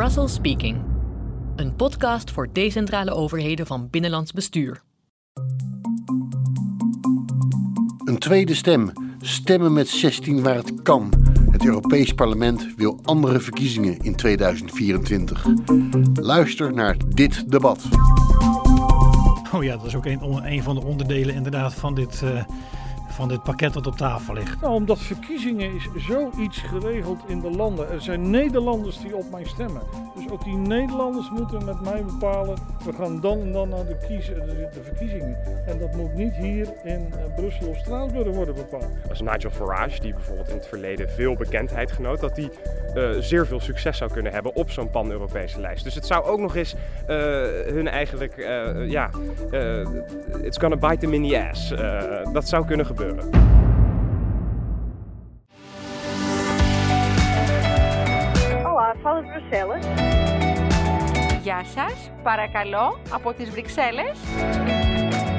Brussels 0.00 0.34
Speaking, 0.34 0.82
een 1.56 1.76
podcast 1.76 2.30
voor 2.30 2.48
decentrale 2.52 3.10
overheden 3.10 3.66
van 3.66 3.90
binnenlands 3.90 4.32
bestuur. 4.32 4.82
Een 8.04 8.18
tweede 8.18 8.54
stem. 8.54 8.92
Stemmen 9.20 9.72
met 9.72 9.88
16 9.88 10.42
waar 10.42 10.54
het 10.54 10.82
kan. 10.82 11.12
Het 11.50 11.64
Europees 11.64 12.12
Parlement 12.12 12.74
wil 12.76 13.00
andere 13.02 13.40
verkiezingen 13.40 13.98
in 13.98 14.16
2024. 14.16 15.46
Luister 16.14 16.74
naar 16.74 16.96
dit 17.08 17.50
debat. 17.50 17.88
Oh 19.54 19.62
ja, 19.62 19.76
dat 19.76 19.86
is 19.86 19.94
ook 19.94 20.06
een, 20.06 20.52
een 20.52 20.62
van 20.62 20.74
de 20.74 20.84
onderdelen 20.84 21.34
inderdaad 21.34 21.74
van 21.74 21.94
dit, 21.94 22.20
uh, 22.24 22.44
van 23.10 23.28
dit 23.28 23.42
pakket 23.42 23.72
dat 23.72 23.86
op 23.86 23.96
tafel 23.96 24.34
ligt. 24.34 24.60
Nou, 24.60 24.74
omdat 24.74 24.98
verkiezingen 24.98 25.74
is 25.74 25.88
zoiets 25.96 26.58
geregeld 26.58 27.20
in 27.26 27.40
de 27.40 27.50
landen. 27.50 27.90
Er 27.90 28.02
zijn 28.02 28.30
Nederlanders 28.30 28.98
die 28.98 29.16
op 29.16 29.30
mij 29.30 29.44
stemmen. 29.44 29.82
Dus 30.14 30.30
ook 30.30 30.44
die 30.44 30.56
Nederlanders 30.56 31.30
moeten 31.30 31.64
met 31.64 31.80
mij 31.80 32.04
bepalen. 32.04 32.58
We 32.84 32.92
gaan 32.92 33.20
dan 33.20 33.40
en 33.40 33.52
dan 33.52 33.68
naar 33.68 33.86
de, 33.86 33.96
kiezen, 34.06 34.34
de, 34.34 34.68
de 34.72 34.82
verkiezingen. 34.82 35.36
En 35.66 35.78
dat 35.78 35.94
moet 35.94 36.14
niet 36.14 36.34
hier 36.34 36.68
in 36.84 37.12
uh, 37.14 37.34
Brussel 37.36 37.68
of 37.68 37.76
Straatsburg 37.76 38.34
worden 38.34 38.54
bepaald. 38.54 38.88
Als 39.08 39.20
Nigel 39.20 39.50
Farage, 39.50 40.00
die 40.00 40.12
bijvoorbeeld 40.12 40.48
in 40.48 40.54
het 40.54 40.66
verleden 40.66 41.10
veel 41.10 41.34
bekendheid 41.34 41.92
genoot, 41.92 42.20
dat 42.20 42.34
die 42.34 42.50
uh, 42.94 43.10
zeer 43.18 43.46
veel 43.46 43.60
succes 43.60 43.96
zou 43.96 44.10
kunnen 44.10 44.32
hebben 44.32 44.54
op 44.54 44.70
zo'n 44.70 44.90
pan-Europese 44.90 45.60
lijst. 45.60 45.84
Dus 45.84 45.94
het 45.94 46.06
zou 46.06 46.24
ook 46.24 46.38
nog 46.38 46.56
eens 46.56 46.74
hun 47.66 47.88
eigenlijk, 47.88 48.36
ja, 48.88 49.10
it's 50.42 50.58
gonna 50.58 50.76
bite 50.76 50.96
them 50.98 51.14
in 51.14 51.28
the 51.28 51.48
ass. 51.48 51.68
dat 52.32 52.48
zou 52.48 52.66
kunnen 52.66 52.86
gebeuren. 52.86 52.99
Olá, 58.65 58.95
fala 59.01 59.21
de 59.21 59.27
Bruxelas. 59.27 59.85
Γεια 61.43 61.63
σας, 61.65 62.11
παρακαλώ, 62.23 62.97
από 63.09 63.33
τις 63.33 63.49
Βρυξέλλες. 63.49 64.19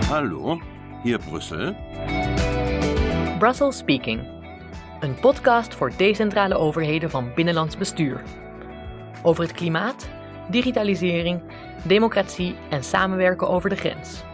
Hallo, 0.08 0.58
hier 1.02 1.18
Brussel. 1.30 1.74
Brussels 3.38 3.76
Speaking, 3.76 4.20
een 5.00 5.14
podcast 5.20 5.74
voor 5.74 5.92
decentrale 5.96 6.56
overheden 6.56 7.10
van 7.10 7.32
binnenlands 7.34 7.76
bestuur. 7.76 8.22
Over 9.22 9.42
het 9.42 9.52
klimaat, 9.52 10.08
digitalisering, 10.50 11.40
democratie 11.82 12.54
en 12.70 12.84
samenwerken 12.84 13.48
over 13.48 13.70
de 13.70 13.76
grens. 13.76 14.24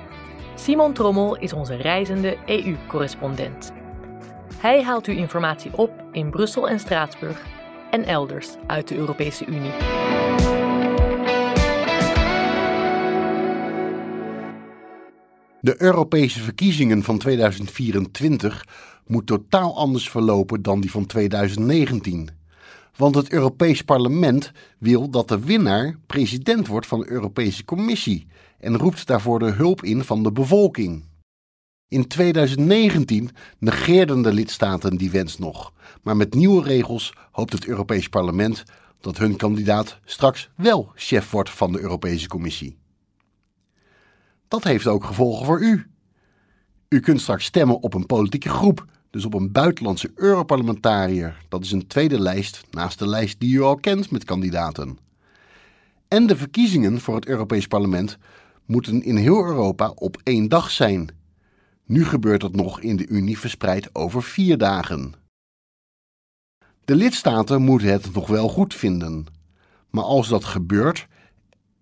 Simon 0.59 0.93
Trommel 0.93 1.37
is 1.37 1.53
onze 1.53 1.75
reizende 1.75 2.37
EU-correspondent. 2.45 3.71
Hij 4.57 4.83
haalt 4.83 5.07
u 5.07 5.17
informatie 5.17 5.77
op 5.77 6.03
in 6.11 6.29
Brussel 6.29 6.69
en 6.69 6.79
Straatsburg 6.79 7.45
en 7.91 8.03
elders 8.03 8.47
uit 8.67 8.87
de 8.87 8.95
Europese 8.95 9.45
Unie. 9.45 9.71
De 15.61 15.75
Europese 15.77 16.39
verkiezingen 16.39 17.03
van 17.03 17.17
2024 17.17 18.65
moet 19.07 19.27
totaal 19.27 19.77
anders 19.77 20.09
verlopen 20.09 20.61
dan 20.61 20.81
die 20.81 20.91
van 20.91 21.05
2019. 21.05 22.29
Want 22.95 23.15
het 23.15 23.31
Europees 23.31 23.81
Parlement 23.81 24.51
wil 24.77 25.09
dat 25.09 25.27
de 25.27 25.39
winnaar 25.39 25.97
president 26.07 26.67
wordt 26.67 26.87
van 26.87 26.99
de 26.99 27.09
Europese 27.09 27.65
Commissie 27.65 28.27
en 28.59 28.77
roept 28.77 29.07
daarvoor 29.07 29.39
de 29.39 29.51
hulp 29.51 29.83
in 29.83 30.03
van 30.03 30.23
de 30.23 30.31
bevolking. 30.31 31.05
In 31.87 32.07
2019 32.07 33.29
negeerden 33.57 34.21
de 34.21 34.33
lidstaten 34.33 34.97
die 34.97 35.11
wens 35.11 35.37
nog, 35.37 35.73
maar 36.01 36.17
met 36.17 36.33
nieuwe 36.33 36.63
regels 36.63 37.13
hoopt 37.31 37.53
het 37.53 37.65
Europees 37.65 38.09
Parlement 38.09 38.63
dat 38.99 39.17
hun 39.17 39.35
kandidaat 39.35 39.99
straks 40.05 40.49
wel 40.55 40.91
chef 40.95 41.31
wordt 41.31 41.49
van 41.49 41.71
de 41.71 41.79
Europese 41.79 42.27
Commissie. 42.27 42.77
Dat 44.47 44.63
heeft 44.63 44.87
ook 44.87 45.03
gevolgen 45.03 45.45
voor 45.45 45.61
u. 45.61 45.85
U 46.89 46.99
kunt 46.99 47.21
straks 47.21 47.45
stemmen 47.45 47.81
op 47.81 47.93
een 47.93 48.05
politieke 48.05 48.49
groep, 48.49 48.85
dus 49.09 49.25
op 49.25 49.33
een 49.33 49.51
buitenlandse 49.51 50.11
Europarlementariër. 50.15 51.37
Dat 51.49 51.63
is 51.63 51.71
een 51.71 51.87
tweede 51.87 52.19
lijst 52.19 52.63
naast 52.71 52.99
de 52.99 53.07
lijst 53.07 53.39
die 53.39 53.55
u 53.55 53.61
al 53.61 53.75
kent 53.75 54.11
met 54.11 54.23
kandidaten. 54.23 54.97
En 56.07 56.27
de 56.27 56.37
verkiezingen 56.37 56.99
voor 56.99 57.15
het 57.15 57.27
Europees 57.27 57.67
Parlement 57.67 58.17
moeten 58.67 59.03
in 59.03 59.15
heel 59.15 59.45
Europa 59.45 59.89
op 59.95 60.17
één 60.23 60.49
dag 60.49 60.71
zijn. 60.71 61.09
Nu 61.85 62.05
gebeurt 62.05 62.41
dat 62.41 62.55
nog 62.55 62.79
in 62.79 62.95
de 62.95 63.07
Unie 63.07 63.39
verspreid 63.39 63.95
over 63.95 64.23
vier 64.23 64.57
dagen. 64.57 65.13
De 66.85 66.95
lidstaten 66.95 67.61
moeten 67.61 67.87
het 67.91 68.13
nog 68.13 68.27
wel 68.27 68.49
goed 68.49 68.73
vinden. 68.73 69.25
Maar 69.89 70.03
als 70.03 70.27
dat 70.27 70.45
gebeurt, 70.45 71.07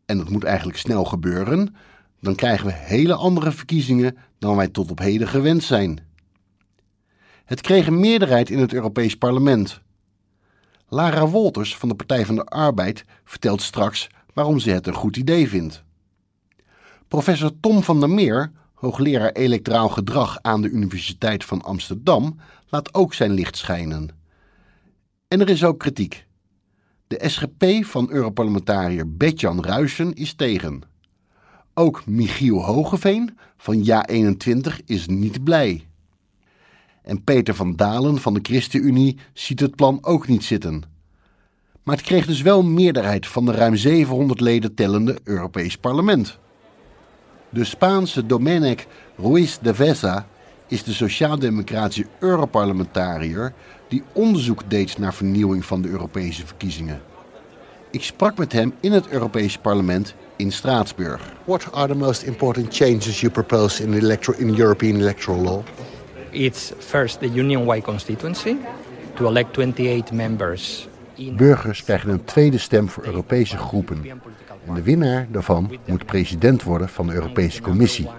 en 0.06 0.18
dat 0.18 0.30
moet 0.30 0.44
eigenlijk 0.44 0.78
snel 0.78 1.06
gebeuren, 1.06 1.76
dan 2.20 2.36
krijgen 2.36 2.66
we 2.66 2.74
hele 2.74 3.14
andere 3.14 3.52
verkiezingen 3.52 4.18
dan 4.40 4.56
wij 4.56 4.68
tot 4.68 4.92
op 4.92 5.00
heden 5.00 5.28
gewend 5.28 5.64
zijn. 5.64 6.00
Het 7.46 7.62
kreeg 7.62 7.88
een 7.88 8.00
meerderheid 8.00 8.50
in 8.50 8.60
het 8.60 8.74
Europees 8.74 9.16
Parlement. 9.16 9.82
Lara 10.88 11.28
Wolters 11.28 11.78
van 11.78 11.90
de 11.90 11.96
Partij 11.96 12.26
van 12.26 12.36
de 12.36 12.46
Arbeid 12.46 13.06
vertelt 13.24 13.62
straks 13.62 14.10
waarom 14.34 14.60
ze 14.60 14.70
het 14.70 14.88
een 14.88 14.94
goed 14.94 15.18
idee 15.18 15.50
vindt. 15.50 15.84
Professor 17.16 17.52
Tom 17.60 17.84
van 17.84 18.00
der 18.00 18.10
Meer, 18.10 18.52
hoogleraar 18.74 19.32
elektraal 19.32 19.90
gedrag 19.90 20.38
aan 20.42 20.62
de 20.62 20.70
Universiteit 20.70 21.46
van 21.46 21.62
Amsterdam, 21.62 22.40
laat 22.70 22.94
ook 22.94 23.14
zijn 23.14 23.32
licht 23.32 23.58
schijnen. 23.58 24.10
En 25.28 25.42
er 25.42 25.50
is 25.50 25.64
ook 25.64 25.80
kritiek. 25.80 26.26
De 27.08 27.22
SGP 27.30 27.86
van 27.86 28.10
Europarlementariër 28.12 29.16
Betjan 29.16 29.64
Ruisen 29.64 30.14
is 30.14 30.34
tegen. 30.34 30.82
Ook 31.74 32.06
Michiel 32.06 32.64
Hogeveen 32.66 33.38
van 33.58 33.88
Ja21 33.88 34.86
is 34.86 35.08
niet 35.08 35.44
blij. 35.44 35.88
En 37.02 37.24
Peter 37.24 37.56
van 37.56 37.76
Dalen 37.76 38.18
van 38.18 38.34
de 38.34 38.40
ChristenUnie 38.44 39.18
ziet 39.34 39.60
het 39.60 39.76
plan 39.76 39.98
ook 40.02 40.28
niet 40.28 40.44
zitten. 40.44 40.84
Maar 41.84 41.96
het 41.96 42.06
kreeg 42.06 42.26
dus 42.26 42.42
wel 42.42 42.64
meerderheid 42.64 43.28
van 43.28 43.46
de 43.46 43.52
ruim 43.52 43.76
700 43.76 44.40
leden 44.40 44.74
tellende 44.74 45.20
Europees 45.24 45.78
Parlement. 45.78 46.44
De 47.50 47.64
Spaanse 47.64 48.26
Domènec 48.26 48.88
Ruiz 49.18 49.58
de 49.62 49.74
Vesa 49.74 50.28
is 50.68 50.84
de 50.84 50.94
sociaal-democratische 50.94 52.06
Europarlementariër 52.20 53.54
die 53.88 54.04
onderzoek 54.14 54.62
deed 54.68 54.98
naar 54.98 55.14
vernieuwing 55.14 55.66
van 55.66 55.82
de 55.82 55.90
Europese 55.90 56.46
verkiezingen. 56.46 57.02
Ik 57.92 58.04
sprak 58.04 58.38
met 58.38 58.52
hem 58.52 58.74
in 58.80 58.92
het 58.92 59.08
Europese 59.08 59.60
parlement 59.60 60.16
in 60.36 60.52
Straatsburg. 60.52 61.34
What 61.44 61.72
are 61.72 61.88
the 61.88 61.96
most 61.96 62.24
important 62.24 62.76
changes 62.76 63.22
you 63.22 63.32
propose 63.32 63.84
in, 63.84 63.94
electro 63.94 64.34
in 64.38 64.60
European 64.60 64.96
electoral 64.96 65.42
law? 65.42 65.64
It's 66.30 66.72
first 66.80 67.20
the 67.20 67.30
union-wide 67.34 67.84
constituency 67.84 68.56
to 69.16 69.28
elect 69.28 69.58
28 69.58 70.12
members. 70.12 70.88
Burgers 71.36 71.84
krijgen 71.84 72.10
een 72.10 72.24
tweede 72.24 72.58
stem 72.58 72.90
voor 72.90 73.06
Europese 73.06 73.58
groepen. 73.58 74.06
En 74.68 74.74
de 74.74 74.82
winnaar 74.82 75.28
daarvan 75.32 75.78
moet 75.86 76.06
president 76.06 76.64
worden 76.64 76.90
van 76.90 77.08
de 77.08 77.14
Europese 77.14 77.62
Commissie. 77.62 78.10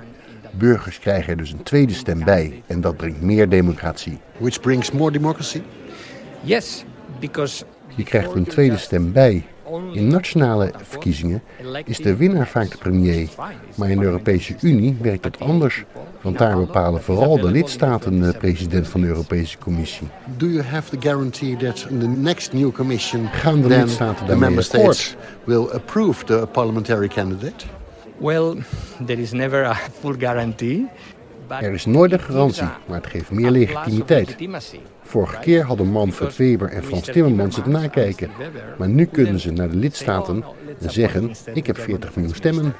Burgers 0.50 0.98
krijgen 0.98 1.30
er 1.30 1.36
dus 1.36 1.52
een 1.52 1.62
tweede 1.62 1.92
stem 1.92 2.24
bij 2.24 2.62
en 2.66 2.80
dat 2.80 2.96
brengt 2.96 3.20
meer 3.20 3.48
democratie. 3.48 4.18
Which 4.38 4.60
brings 4.60 4.90
more 4.90 5.12
democracy? 5.12 5.62
Yes, 6.40 6.84
because 7.20 7.64
je 7.94 8.02
krijgt 8.02 8.34
een 8.34 8.44
tweede 8.44 8.76
stem 8.76 9.12
bij. 9.12 9.44
In 9.92 10.06
nationale 10.06 10.72
verkiezingen 10.82 11.42
is 11.84 11.98
de 11.98 12.16
winnaar 12.16 12.46
vaak 12.46 12.70
de 12.70 12.76
premier. 12.76 13.28
Maar 13.74 13.90
in 13.90 13.98
de 13.98 14.04
Europese 14.04 14.54
Unie 14.60 14.96
werkt 15.00 15.22
dat 15.22 15.40
anders. 15.40 15.84
Want 16.26 16.38
daar 16.38 16.56
bepalen 16.56 17.02
vooral 17.02 17.38
de 17.38 17.50
lidstaten 17.50 18.20
de 18.20 18.34
president 18.38 18.88
van 18.88 19.00
de 19.00 19.06
Europese 19.06 19.58
Commissie. 19.58 20.08
Do 20.36 20.46
you 20.46 20.62
have 20.62 20.96
the 20.96 21.08
guarantee 21.08 21.56
that 21.56 21.86
in 21.90 21.98
the 21.98 22.06
next 22.06 22.52
new 22.52 22.72
commission 22.72 23.28
gaan 23.32 23.60
de 23.60 23.68
lidstaten 23.68 24.26
daarmee 24.26 24.58
akkoord? 24.58 25.16
will 25.44 25.68
approve 25.72 26.24
the 26.24 26.48
parliamentary 26.52 27.08
candidate? 27.08 27.64
Well, 28.16 28.56
there 29.04 29.20
is 29.20 29.32
never 29.32 29.64
a 29.64 29.74
full 30.00 30.14
guarantee. 30.18 30.86
Er 31.48 31.72
is 31.72 31.86
nooit 31.86 32.12
een 32.12 32.20
garantie, 32.20 32.68
maar 32.86 33.00
het 33.00 33.06
geeft 33.06 33.30
meer 33.30 33.50
legitimiteit. 33.50 34.36
Vorige 35.02 35.38
keer 35.38 35.64
hadden 35.64 35.86
Manfred 35.86 36.36
Weber 36.36 36.68
en 36.68 36.84
Frans 36.84 37.04
Timmermans 37.04 37.56
het 37.56 37.66
nakijken. 37.66 38.30
Maar 38.78 38.88
nu 38.88 39.04
kunnen 39.04 39.40
ze 39.40 39.52
naar 39.52 39.70
de 39.70 39.76
lidstaten 39.76 40.44
en 40.80 40.90
zeggen: 40.90 41.30
Ik 41.52 41.66
heb 41.66 41.78
40 41.78 42.14
miljoen 42.14 42.34
stemmen. 42.34 42.74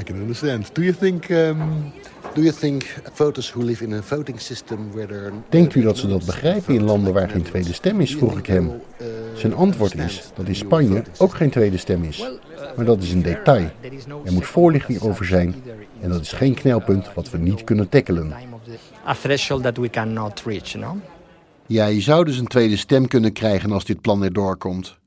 I 0.00 0.02
can 0.02 0.16
understand. 0.16 0.74
Do 0.74 0.82
you 0.82 0.94
think 0.98 1.30
um, 1.30 1.92
do 2.34 2.40
you 2.42 2.52
think 2.52 2.84
voters 3.14 3.52
who 3.52 3.62
live 3.62 3.84
in 3.84 3.92
a 3.92 4.02
voting 4.02 4.40
system 4.40 4.92
where 4.92 5.06
there 5.06 5.32
Denkt 5.48 5.74
u 5.74 5.82
dat 5.82 5.98
ze 5.98 6.06
dat 6.06 6.24
begrijpen 6.24 6.74
in 6.74 6.82
landen 6.82 7.12
waar 7.12 7.28
geen 7.28 7.42
tweede 7.42 7.72
stem 7.72 8.00
is, 8.00 8.16
vroeg 8.16 8.38
ik 8.38 8.46
hem. 8.46 8.70
Zijn 9.34 9.54
antwoord 9.54 9.94
is 9.94 10.30
dat 10.34 10.46
in 10.46 10.54
Spanje 10.54 11.02
ook 11.18 11.34
geen 11.34 11.50
tweede 11.50 11.76
stem 11.76 12.02
is. 12.02 12.30
Maar 12.76 12.84
dat 12.84 13.02
is 13.02 13.12
een 13.12 13.22
detail. 13.22 13.70
Er 14.24 14.32
moet 14.32 14.46
voorlichting 14.46 15.00
over 15.00 15.26
zijn 15.26 15.54
en 16.00 16.08
dat 16.08 16.20
is 16.20 16.32
geen 16.32 16.54
knelpunt 16.54 17.14
wat 17.14 17.30
we 17.30 17.38
niet 17.38 17.64
kunnen 17.64 17.88
tackelen. 17.88 18.32
A 19.06 19.14
threshold 19.14 19.62
that 19.62 19.76
we 19.76 19.90
cannot 19.90 20.42
reach, 20.46 20.74
no? 20.74 20.96
Ja, 21.66 21.86
je 21.86 22.00
zou 22.00 22.24
dus 22.24 22.38
een 22.38 22.46
tweede 22.46 22.76
stem 22.76 23.08
kunnen 23.08 23.32
krijgen 23.32 23.72
als 23.72 23.84
dit 23.84 24.00
plan 24.00 24.24
erdoor 24.24 24.56
komt. 24.56 24.98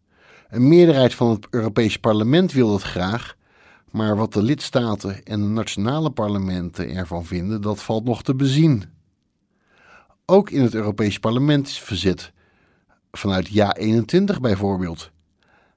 Een 0.49 0.67
meerderheid 0.67 1.13
van 1.13 1.29
het 1.29 1.47
Europees 1.49 1.97
Parlement 1.97 2.51
wil 2.51 2.71
dat 2.71 2.81
graag, 2.81 3.35
maar 3.95 4.15
wat 4.15 4.33
de 4.33 4.41
lidstaten 4.41 5.23
en 5.23 5.41
de 5.41 5.47
nationale 5.47 6.09
parlementen 6.09 6.89
ervan 6.89 7.25
vinden, 7.25 7.61
dat 7.61 7.83
valt 7.83 8.03
nog 8.03 8.23
te 8.23 8.35
bezien. 8.35 8.83
Ook 10.25 10.49
in 10.49 10.61
het 10.61 10.73
Europees 10.73 11.19
Parlement 11.19 11.67
is 11.67 11.79
verzet, 11.79 12.31
vanuit 13.11 13.49
Ja21 13.49 14.39
bijvoorbeeld. 14.41 15.11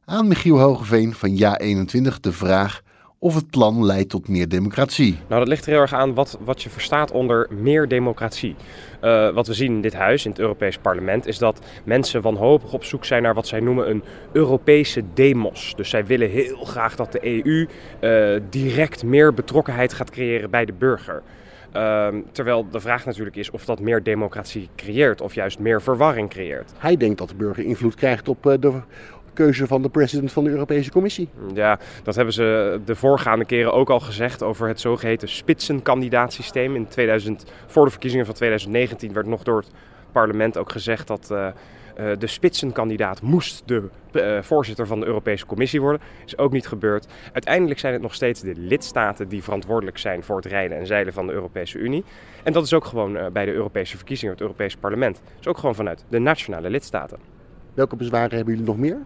Aan 0.05 0.29
Michiel 0.29 0.59
Hogeveen 0.59 1.15
van 1.15 1.31
Ja21 1.31 2.20
de 2.20 2.32
vraag 2.32 2.82
of 3.19 3.35
het 3.35 3.50
plan 3.50 3.85
leidt 3.85 4.11
tot 4.11 4.29
meer 4.29 4.49
democratie. 4.49 5.19
Nou, 5.29 5.41
dat 5.41 5.49
ligt 5.49 5.65
er 5.65 5.73
heel 5.73 5.81
erg 5.81 5.93
aan 5.93 6.15
wat, 6.15 6.38
wat 6.41 6.62
je 6.62 6.70
verstaat 6.70 7.11
onder 7.11 7.47
meer 7.50 7.88
democratie. 7.88 8.56
Uh, 9.03 9.31
wat 9.31 9.47
we 9.47 9.55
zien 9.55 9.73
in 9.73 9.81
dit 9.81 9.94
huis, 9.94 10.25
in 10.25 10.31
het 10.31 10.41
Europees 10.41 10.79
Parlement, 10.79 11.26
is 11.26 11.38
dat 11.38 11.61
mensen 11.85 12.23
wanhopig 12.23 12.73
op 12.73 12.85
zoek 12.85 13.05
zijn 13.05 13.23
naar 13.23 13.35
wat 13.35 13.47
zij 13.47 13.61
noemen 13.61 13.91
een 13.91 14.03
Europese 14.32 15.03
demos. 15.15 15.73
Dus 15.76 15.91
zij 15.91 16.06
willen 16.06 16.31
heel 16.31 16.65
graag 16.65 16.97
dat 16.97 17.12
de 17.12 17.44
EU 17.44 17.67
uh, 18.00 18.35
eh, 18.35 18.43
direct 18.50 19.05
meer 19.05 19.35
betrokkenheid 19.35 19.93
gaat 19.93 20.11
creëren 20.11 20.50
bij 20.50 20.65
de 20.65 20.73
burger. 20.73 21.23
Uh, 21.76 22.09
terwijl 22.32 22.69
de 22.70 22.81
vraag 22.81 23.05
natuurlijk 23.05 23.37
is 23.37 23.50
of 23.50 23.65
dat 23.65 23.81
meer 23.81 24.03
democratie 24.03 24.69
creëert 24.76 25.20
of 25.20 25.35
juist 25.35 25.59
meer 25.59 25.82
verwarring 25.82 26.29
creëert. 26.31 26.73
Hij 26.79 26.97
denkt 26.97 27.19
dat 27.19 27.29
de 27.29 27.35
burger 27.35 27.65
invloed 27.65 27.94
krijgt 27.94 28.29
op 28.29 28.47
uh, 28.47 28.55
de 28.61 28.81
keuze 29.38 29.67
van 29.67 29.82
de 29.82 29.88
president 29.88 30.32
van 30.32 30.44
de 30.44 30.50
Europese 30.50 30.90
Commissie. 30.90 31.29
Ja, 31.55 31.79
dat 32.02 32.14
hebben 32.14 32.35
ze 32.35 32.81
de 32.85 32.94
voorgaande 32.94 33.44
keren 33.44 33.73
ook 33.73 33.90
al 33.90 34.00
gezegd 34.00 34.43
over 34.43 34.69
het 34.69 34.81
zogeheten 34.81 35.29
spitsenkandidaatsysteem. 35.29 36.75
In 36.75 36.88
2000, 36.88 37.44
voor 37.67 37.85
de 37.85 37.90
verkiezingen 37.90 38.26
van 38.26 38.35
2019 38.35 39.12
werd 39.12 39.26
nog 39.26 39.43
door 39.43 39.56
het 39.56 39.70
parlement 40.12 40.58
ook 40.58 40.73
gezegd 40.73 41.06
dat 41.06 41.29
uh, 41.32 41.46
uh, 41.99 42.12
de 42.19 42.26
spitsenkandidaat 42.26 43.23
moest 43.23 43.62
de 43.67 43.82
uh, 44.12 44.43
voorzitter 44.43 44.87
van 44.87 45.00
de 45.00 45.06
Europese 45.06 45.46
Commissie 45.46 45.81
worden. 45.81 46.00
Is 46.26 46.38
ook 46.38 46.52
niet 46.52 46.67
gebeurd. 46.67 47.06
Uiteindelijk 47.32 47.81
zijn 47.81 47.93
het 47.93 48.02
nog 48.02 48.14
steeds 48.14 48.41
de 48.41 48.55
lidstaten 48.56 49.29
die 49.29 49.43
verantwoordelijk 49.43 49.99
zijn 49.99 50.23
voor 50.23 50.37
het 50.37 50.46
rijden 50.46 50.79
en 50.79 50.87
zeilen 50.87 51.12
van 51.12 51.26
de 51.26 51.32
Europese 51.32 51.79
Unie. 51.79 52.05
En 52.44 52.52
dat 52.52 52.64
is 52.64 52.75
ook 52.75 52.84
gewoon 52.84 53.32
bij 53.32 53.44
de 53.44 53.52
Europese 53.52 53.96
verkiezingen, 53.96 54.32
het 54.32 54.43
Europese 54.43 54.79
parlement. 54.79 55.20
Is 55.41 55.46
ook 55.46 55.58
gewoon 55.58 55.75
vanuit 55.75 56.05
de 56.08 56.19
nationale 56.19 56.70
lidstaten. 56.70 57.19
Welke 57.75 57.96
bezwaren 57.96 58.37
hebben 58.37 58.55
jullie 58.55 58.69
nog 58.69 58.79
meer? 58.79 58.99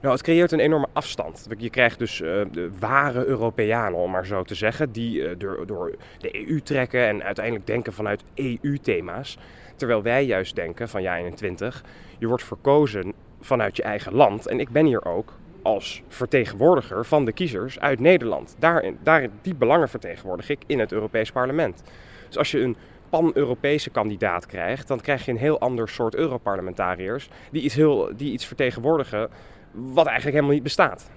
Nou, 0.00 0.14
het 0.14 0.22
creëert 0.22 0.52
een 0.52 0.60
enorme 0.60 0.88
afstand. 0.92 1.46
Je 1.58 1.70
krijgt 1.70 1.98
dus 1.98 2.20
uh, 2.20 2.42
de 2.52 2.70
ware 2.78 3.24
Europeanen, 3.24 3.98
om 3.98 4.10
maar 4.10 4.26
zo 4.26 4.42
te 4.42 4.54
zeggen, 4.54 4.92
die 4.92 5.20
uh, 5.20 5.30
door, 5.38 5.66
door, 5.66 5.94
de 6.18 6.48
EU 6.48 6.60
trekken 6.60 7.06
en 7.06 7.22
uiteindelijk 7.22 7.66
denken 7.66 7.92
vanuit 7.92 8.24
EU-thema's. 8.34 9.38
Terwijl 9.76 10.02
wij 10.02 10.24
juist 10.24 10.54
denken 10.54 10.88
van 10.88 11.02
ja 11.02 11.16
21, 11.16 11.84
je 12.18 12.26
wordt 12.26 12.44
verkozen 12.44 13.12
vanuit 13.40 13.76
je 13.76 13.82
eigen 13.82 14.14
land. 14.14 14.46
En 14.46 14.60
ik 14.60 14.68
ben 14.68 14.86
hier 14.86 15.04
ook 15.04 15.32
als 15.62 16.02
vertegenwoordiger 16.08 17.04
van 17.04 17.24
de 17.24 17.32
kiezers 17.32 17.80
uit 17.80 18.00
Nederland. 18.00 18.56
Daarin, 18.58 18.98
daar, 19.02 19.26
die 19.42 19.54
belangen 19.54 19.88
vertegenwoordig 19.88 20.48
ik 20.48 20.62
in 20.66 20.78
het 20.78 20.92
Europees 20.92 21.32
Parlement. 21.32 21.82
Dus 22.26 22.38
als 22.38 22.50
je 22.50 22.60
een 22.60 22.76
pan-Europese 23.10 23.90
kandidaat 23.90 24.46
krijgt, 24.46 24.88
dan 24.88 25.00
krijg 25.00 25.24
je 25.24 25.30
een 25.30 25.38
heel 25.38 25.60
ander 25.60 25.88
soort 25.88 26.14
Europarlementariërs 26.14 27.28
die 27.50 27.62
iets, 27.62 27.74
heel, 27.74 28.10
die 28.16 28.32
iets 28.32 28.46
vertegenwoordigen 28.46 29.30
wat 29.72 30.06
eigenlijk 30.06 30.34
helemaal 30.36 30.54
niet 30.54 30.62
bestaat. 30.62 31.10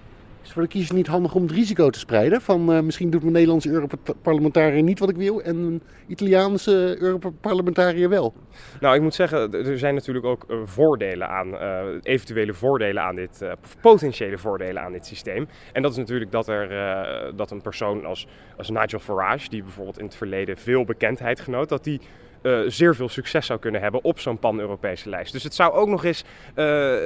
Is 0.44 0.50
het 0.50 0.58
voor 0.58 0.68
de 0.68 0.74
kiezer 0.78 0.94
niet 0.94 1.06
handig 1.06 1.34
om 1.34 1.42
het 1.42 1.50
risico 1.50 1.90
te 1.90 1.98
spreiden? 1.98 2.40
Van 2.40 2.72
uh, 2.72 2.80
misschien 2.80 3.10
doet 3.10 3.20
mijn 3.20 3.32
Nederlandse 3.32 3.70
Europarlementariër 3.70 4.82
niet 4.82 4.98
wat 4.98 5.08
ik 5.08 5.16
wil 5.16 5.42
en 5.42 5.56
een 5.56 5.82
Italiaanse 6.06 6.96
Europarlementariër 6.98 8.08
wel. 8.08 8.34
Nou, 8.80 8.94
ik 8.96 9.02
moet 9.02 9.14
zeggen, 9.14 9.52
er 9.52 9.78
zijn 9.78 9.94
natuurlijk 9.94 10.26
ook 10.26 10.44
uh, 10.48 10.56
voordelen 10.64 11.28
aan, 11.28 11.48
uh, 11.48 11.80
eventuele 12.02 12.52
voordelen 12.52 13.02
aan 13.02 13.14
dit, 13.14 13.44
potentiële 13.80 14.38
voordelen 14.38 14.82
aan 14.82 14.92
dit 14.92 15.06
systeem. 15.06 15.48
En 15.72 15.82
dat 15.82 15.90
is 15.90 15.96
natuurlijk 15.96 16.30
dat, 16.30 16.48
er, 16.48 17.36
dat 17.36 17.50
een 17.50 17.62
persoon 17.62 18.04
als, 18.04 18.26
als 18.56 18.70
Nigel 18.70 18.98
Farage, 18.98 19.48
die 19.48 19.62
bijvoorbeeld 19.62 19.98
in 19.98 20.04
het 20.04 20.16
verleden 20.16 20.56
veel 20.56 20.84
bekendheid 20.84 21.40
genoot, 21.40 21.68
dat 21.68 21.84
die 21.84 22.00
uh, 22.44 22.60
zeer 22.66 22.94
veel 22.94 23.08
succes 23.08 23.46
zou 23.46 23.58
kunnen 23.58 23.80
hebben 23.80 24.04
op 24.04 24.18
zo'n 24.18 24.38
pan-Europese 24.38 25.08
lijst. 25.08 25.32
Dus 25.32 25.42
het 25.42 25.54
zou 25.54 25.72
ook 25.72 25.88
nog 25.88 26.04
eens 26.04 26.24
uh, 26.56 26.64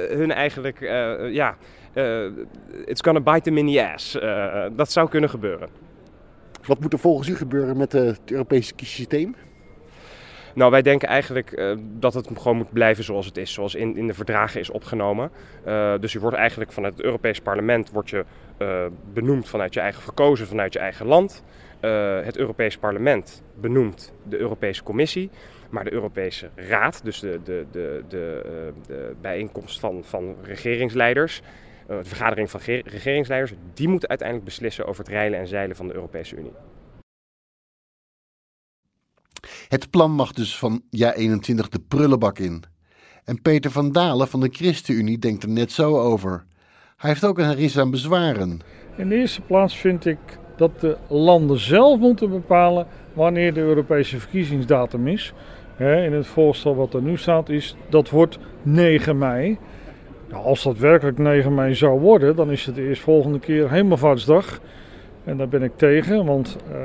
hun 0.09 0.31
eigenlijk, 0.31 0.81
uh, 0.81 1.33
ja, 1.33 1.57
it's 2.85 3.01
gonna 3.01 3.21
bite 3.21 3.41
them 3.41 3.57
in 3.57 3.67
the 3.67 3.91
ass. 3.93 4.11
dat 4.75 4.91
zou 4.91 5.09
kunnen 5.09 5.29
gebeuren. 5.29 5.69
Wat 6.65 6.79
moet 6.79 6.93
er 6.93 6.99
volgens 6.99 7.27
u 7.27 7.35
gebeuren 7.35 7.77
met 7.77 7.91
het 7.91 8.31
Europese 8.31 8.73
kiesysteem? 8.73 9.35
Nou, 10.55 10.71
wij 10.71 10.81
denken 10.81 11.07
eigenlijk 11.07 11.51
uh, 11.51 11.77
dat 11.79 12.13
het 12.13 12.29
gewoon 12.33 12.57
moet 12.57 12.73
blijven 12.73 13.03
zoals 13.03 13.25
het 13.25 13.37
is, 13.37 13.53
zoals 13.53 13.75
in, 13.75 13.97
in 13.97 14.07
de 14.07 14.13
verdragen 14.13 14.59
is 14.59 14.69
opgenomen. 14.69 15.31
Uh, 15.67 15.93
dus 15.99 16.13
je 16.13 16.19
wordt 16.19 16.37
eigenlijk 16.37 16.71
vanuit 16.71 16.93
het 16.93 17.05
Europees 17.05 17.41
Parlement 17.41 17.91
wordt 17.91 18.09
je, 18.09 18.25
uh, 18.59 18.85
benoemd 19.13 19.49
vanuit 19.49 19.73
je 19.73 19.79
eigen, 19.79 20.01
verkozen 20.01 20.47
vanuit 20.47 20.73
je 20.73 20.79
eigen 20.79 21.05
land. 21.05 21.43
Het 22.23 22.37
Europees 22.37 22.77
Parlement 22.77 23.43
benoemt 23.55 24.13
de 24.23 24.37
Europese 24.37 24.83
Commissie. 24.83 25.29
Maar 25.69 25.83
de 25.83 25.93
Europese 25.93 26.49
Raad, 26.55 27.01
dus 27.03 27.19
de, 27.19 27.39
de, 27.43 27.65
de, 27.71 28.03
de, 28.07 28.43
de 28.87 29.15
bijeenkomst 29.21 29.79
van, 29.79 30.35
regeringsleiders, 30.43 31.41
de 31.87 32.03
vergadering 32.03 32.49
van 32.49 32.59
regeringsleiders, 32.85 33.53
die 33.73 33.87
moeten 33.87 34.09
uiteindelijk 34.09 34.47
beslissen 34.47 34.85
over 34.85 35.03
het 35.03 35.13
reilen 35.13 35.39
en 35.39 35.47
zeilen 35.47 35.75
van 35.75 35.87
de 35.87 35.93
Europese 35.93 36.35
Unie. 36.35 36.53
Het 39.69 39.89
plan 39.89 40.11
mag 40.11 40.31
dus 40.31 40.57
van 40.57 40.81
ja 40.89 41.13
21 41.13 41.69
de 41.69 41.79
prullenbak 41.87 42.39
in. 42.39 42.63
En 43.25 43.41
Peter 43.41 43.71
van 43.71 43.91
Dalen 43.91 44.27
van 44.27 44.39
de 44.39 44.49
ChristenUnie 44.51 45.19
denkt 45.19 45.43
er 45.43 45.49
net 45.49 45.71
zo 45.71 45.99
over. 45.99 46.43
Hij 46.97 47.09
heeft 47.09 47.25
ook 47.25 47.37
een 47.37 47.55
ris 47.55 47.77
aan 47.77 47.91
bezwaren. 47.91 48.59
In 48.95 49.09
de 49.09 49.15
eerste 49.15 49.41
plaats 49.41 49.77
vind 49.77 50.05
ik 50.05 50.17
dat 50.57 50.79
de 50.79 50.97
landen 51.07 51.59
zelf 51.59 51.99
moeten 51.99 52.29
bepalen 52.29 52.87
wanneer 53.13 53.53
de 53.53 53.59
Europese 53.59 54.19
verkiezingsdatum 54.19 55.07
is. 55.07 55.33
in 55.77 56.13
het 56.13 56.27
voorstel 56.27 56.75
wat 56.75 56.93
er 56.93 57.01
nu 57.01 57.17
staat 57.17 57.49
is 57.49 57.75
dat 57.89 58.09
wordt 58.09 58.37
9 58.61 59.17
mei. 59.17 59.57
Nou, 60.29 60.43
als 60.43 60.63
dat 60.63 60.77
werkelijk 60.77 61.17
9 61.17 61.53
mei 61.53 61.75
zou 61.75 61.99
worden, 61.99 62.35
dan 62.35 62.51
is 62.51 62.65
het 62.65 62.75
de 62.75 62.95
volgende 62.95 63.39
keer 63.39 63.71
Hemelvaartsdag. 63.71 64.59
En 65.23 65.37
daar 65.37 65.49
ben 65.49 65.63
ik 65.63 65.77
tegen, 65.77 66.25
want 66.25 66.57
uh, 66.71 66.75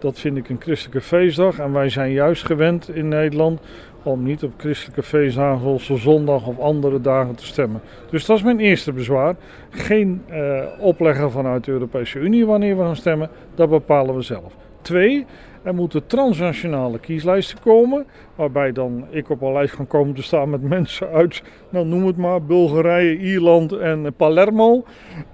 dat 0.00 0.18
vind 0.18 0.36
ik 0.36 0.48
een 0.48 0.60
christelijke 0.60 1.00
feestdag. 1.00 1.58
En 1.58 1.72
wij 1.72 1.88
zijn 1.88 2.12
juist 2.12 2.44
gewend 2.44 2.88
in 2.88 3.08
Nederland 3.08 3.60
om 4.02 4.22
niet 4.22 4.42
op 4.44 4.52
christelijke 4.56 5.02
feestdagen 5.02 5.60
zoals 5.60 6.02
zondag 6.02 6.46
of 6.46 6.58
andere 6.58 7.00
dagen 7.00 7.34
te 7.34 7.46
stemmen. 7.46 7.80
Dus 8.10 8.26
dat 8.26 8.36
is 8.36 8.42
mijn 8.42 8.60
eerste 8.60 8.92
bezwaar. 8.92 9.34
Geen 9.70 10.22
uh, 10.30 10.62
opleggen 10.78 11.30
vanuit 11.30 11.64
de 11.64 11.72
Europese 11.72 12.18
Unie 12.18 12.46
wanneer 12.46 12.76
we 12.76 12.82
gaan 12.82 12.96
stemmen, 12.96 13.30
dat 13.54 13.70
bepalen 13.70 14.14
we 14.14 14.22
zelf. 14.22 14.56
Twee, 14.82 15.26
er 15.62 15.74
moeten 15.74 16.06
transnationale 16.06 16.98
kieslijsten 16.98 17.58
komen, 17.60 18.06
waarbij 18.34 18.72
dan 18.72 19.04
ik 19.10 19.30
op 19.30 19.42
een 19.42 19.52
lijst 19.52 19.76
kan 19.76 19.86
komen 19.86 20.14
te 20.14 20.22
staan 20.22 20.50
met 20.50 20.62
mensen 20.78 21.08
uit, 21.08 21.42
nou 21.68 21.86
noem 21.86 22.06
het 22.06 22.16
maar, 22.16 22.42
Bulgarije, 22.42 23.18
Ierland 23.18 23.72
en 23.72 24.14
Palermo. 24.16 24.84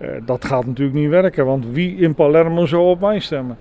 Uh, 0.00 0.08
dat 0.25 0.44
gaat 0.44 0.66
natuurlijk 0.66 0.96
niet 0.96 1.08
werken, 1.08 1.46
want 1.46 1.66
wie 1.66 1.96
in 1.96 2.14
Palermo 2.14 2.66
zou 2.66 2.82
op 2.82 3.00
mij 3.00 3.18
stemmen? 3.18 3.58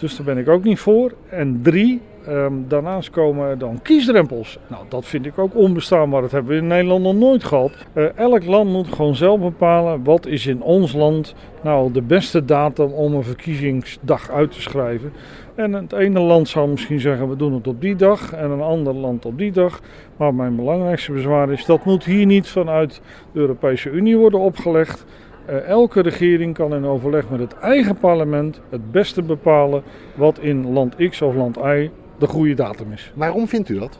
Dus 0.00 0.16
daar 0.16 0.26
ben 0.26 0.38
ik 0.38 0.48
ook 0.48 0.64
niet 0.64 0.78
voor. 0.78 1.12
En 1.28 1.60
drie, 1.62 2.00
um, 2.28 2.64
daarnaast 2.68 3.10
komen 3.10 3.58
dan 3.58 3.82
kiesdrempels. 3.82 4.58
Nou, 4.66 4.84
dat 4.88 5.06
vind 5.06 5.26
ik 5.26 5.38
ook 5.38 5.56
onbestaanbaar. 5.56 6.20
Dat 6.22 6.30
hebben 6.30 6.52
we 6.52 6.58
in 6.58 6.66
Nederland 6.66 7.02
nog 7.02 7.14
nooit 7.14 7.44
gehad. 7.44 7.72
Uh, 7.94 8.16
elk 8.18 8.44
land 8.44 8.70
moet 8.70 8.88
gewoon 8.88 9.14
zelf 9.14 9.40
bepalen 9.40 10.04
wat 10.04 10.26
is 10.26 10.46
in 10.46 10.62
ons 10.62 10.92
land 10.92 11.34
nou 11.62 11.92
de 11.92 12.02
beste 12.02 12.44
datum 12.44 12.92
om 12.92 13.14
een 13.14 13.24
verkiezingsdag 13.24 14.30
uit 14.30 14.52
te 14.52 14.60
schrijven. 14.60 15.12
En 15.54 15.72
het 15.72 15.92
ene 15.92 16.20
land 16.20 16.48
zou 16.48 16.68
misschien 16.68 17.00
zeggen 17.00 17.28
we 17.28 17.36
doen 17.36 17.54
het 17.54 17.66
op 17.66 17.80
die 17.80 17.96
dag 17.96 18.32
en 18.32 18.50
een 18.50 18.60
ander 18.60 18.94
land 18.94 19.24
op 19.24 19.38
die 19.38 19.52
dag. 19.52 19.80
Maar 20.16 20.34
mijn 20.34 20.56
belangrijkste 20.56 21.12
bezwaar 21.12 21.50
is 21.52 21.64
dat 21.64 21.84
moet 21.84 22.04
hier 22.04 22.26
niet 22.26 22.48
vanuit 22.48 23.00
de 23.32 23.40
Europese 23.40 23.90
Unie 23.90 24.16
worden 24.16 24.40
opgelegd. 24.40 25.04
Uh, 25.50 25.56
elke 25.56 26.00
regering 26.00 26.54
kan 26.54 26.74
in 26.74 26.84
overleg 26.84 27.30
met 27.30 27.40
het 27.40 27.58
eigen 27.58 27.96
parlement 27.96 28.60
het 28.68 28.92
beste 28.92 29.22
bepalen 29.22 29.82
wat 30.14 30.38
in 30.38 30.72
land 30.72 30.94
X 31.08 31.22
of 31.22 31.34
land 31.34 31.56
Y 31.56 31.90
de 32.18 32.26
goede 32.26 32.54
datum 32.54 32.92
is. 32.92 33.12
Waarom 33.14 33.48
vindt 33.48 33.68
u 33.68 33.78
dat? 33.78 33.98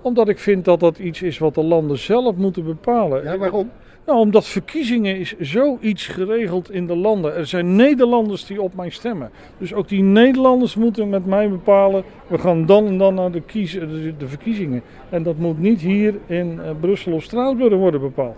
Omdat 0.00 0.28
ik 0.28 0.38
vind 0.38 0.64
dat 0.64 0.80
dat 0.80 0.98
iets 0.98 1.22
is 1.22 1.38
wat 1.38 1.54
de 1.54 1.62
landen 1.64 1.98
zelf 1.98 2.36
moeten 2.36 2.64
bepalen. 2.64 3.22
Ja, 3.24 3.38
waarom? 3.38 3.70
Nou, 4.06 4.18
omdat 4.18 4.46
verkiezingen 4.46 5.18
is 5.18 5.38
zoiets 5.38 6.06
geregeld 6.06 6.70
in 6.70 6.86
de 6.86 6.96
landen. 6.96 7.36
Er 7.36 7.46
zijn 7.46 7.76
Nederlanders 7.76 8.46
die 8.46 8.62
op 8.62 8.74
mij 8.74 8.90
stemmen. 8.90 9.30
Dus 9.58 9.74
ook 9.74 9.88
die 9.88 10.02
Nederlanders 10.02 10.76
moeten 10.76 11.08
met 11.08 11.26
mij 11.26 11.48
bepalen. 11.48 12.02
We 12.26 12.38
gaan 12.38 12.66
dan 12.66 12.86
en 12.86 12.98
dan 12.98 13.14
naar 13.14 13.30
de, 13.30 13.40
kies, 13.40 13.72
de, 13.72 14.14
de 14.18 14.28
verkiezingen. 14.28 14.82
En 15.08 15.22
dat 15.22 15.36
moet 15.36 15.58
niet 15.58 15.80
hier 15.80 16.14
in 16.26 16.52
uh, 16.52 16.70
Brussel 16.80 17.12
of 17.12 17.22
Straatsburg 17.22 17.74
worden 17.74 18.00
bepaald. 18.00 18.36